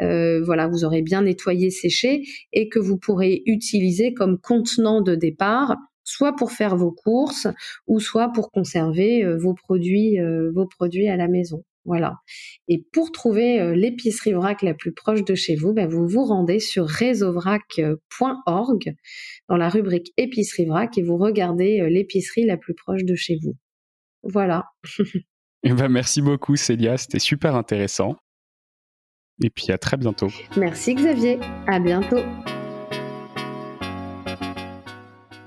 Euh, 0.00 0.42
voilà, 0.42 0.66
vous 0.66 0.84
aurez 0.84 1.02
bien 1.02 1.22
nettoyé, 1.22 1.70
séché 1.70 2.24
et 2.52 2.68
que 2.68 2.80
vous 2.80 2.98
pourrez 2.98 3.42
utiliser 3.46 4.12
comme 4.12 4.40
contenant 4.40 5.02
de 5.02 5.14
départ 5.14 5.76
soit 6.04 6.36
pour 6.36 6.52
faire 6.52 6.76
vos 6.76 6.92
courses 6.92 7.48
ou 7.86 7.98
soit 8.00 8.30
pour 8.32 8.50
conserver 8.50 9.24
euh, 9.24 9.38
vos 9.38 9.54
produits, 9.54 10.20
euh, 10.20 10.50
vos 10.54 10.66
produits 10.66 11.08
à 11.08 11.16
la 11.16 11.28
maison. 11.28 11.64
Voilà. 11.84 12.18
Et 12.68 12.84
pour 12.92 13.10
trouver 13.10 13.60
euh, 13.60 13.74
l'épicerie 13.74 14.32
vrac 14.32 14.62
la 14.62 14.74
plus 14.74 14.92
proche 14.92 15.24
de 15.24 15.34
chez 15.34 15.56
vous, 15.56 15.72
ben 15.72 15.88
vous 15.88 16.06
vous 16.06 16.24
rendez 16.24 16.60
sur 16.60 16.86
réseauvrac.org 16.86 18.94
dans 19.48 19.56
la 19.56 19.68
rubrique 19.68 20.12
épicerie 20.16 20.66
vrac 20.66 20.96
et 20.96 21.02
vous 21.02 21.16
regardez 21.16 21.84
l'épicerie 21.90 22.44
la 22.44 22.56
plus 22.56 22.74
proche 22.74 23.02
de 23.04 23.16
chez 23.16 23.38
vous. 23.42 23.56
Voilà. 24.22 24.66
Eh 25.64 25.74
ben 25.74 25.88
merci 25.88 26.22
beaucoup 26.22 26.56
Célia, 26.56 26.96
c'était 26.96 27.20
super 27.20 27.54
intéressant. 27.54 28.16
Et 29.44 29.48
puis 29.48 29.70
à 29.70 29.78
très 29.78 29.96
bientôt. 29.96 30.26
Merci 30.56 30.96
Xavier, 30.96 31.38
à 31.68 31.78
bientôt. 31.78 32.18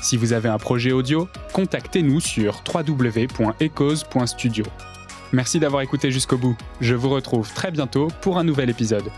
Si 0.00 0.16
vous 0.16 0.32
avez 0.32 0.48
un 0.48 0.58
projet 0.58 0.92
audio, 0.92 1.28
contactez-nous 1.52 2.20
sur 2.20 2.62
www.echoes.studio. 2.72 4.64
Merci 5.32 5.58
d'avoir 5.58 5.82
écouté 5.82 6.10
jusqu'au 6.10 6.38
bout. 6.38 6.56
Je 6.80 6.94
vous 6.94 7.10
retrouve 7.10 7.52
très 7.52 7.70
bientôt 7.70 8.08
pour 8.20 8.38
un 8.38 8.44
nouvel 8.44 8.70
épisode. 8.70 9.10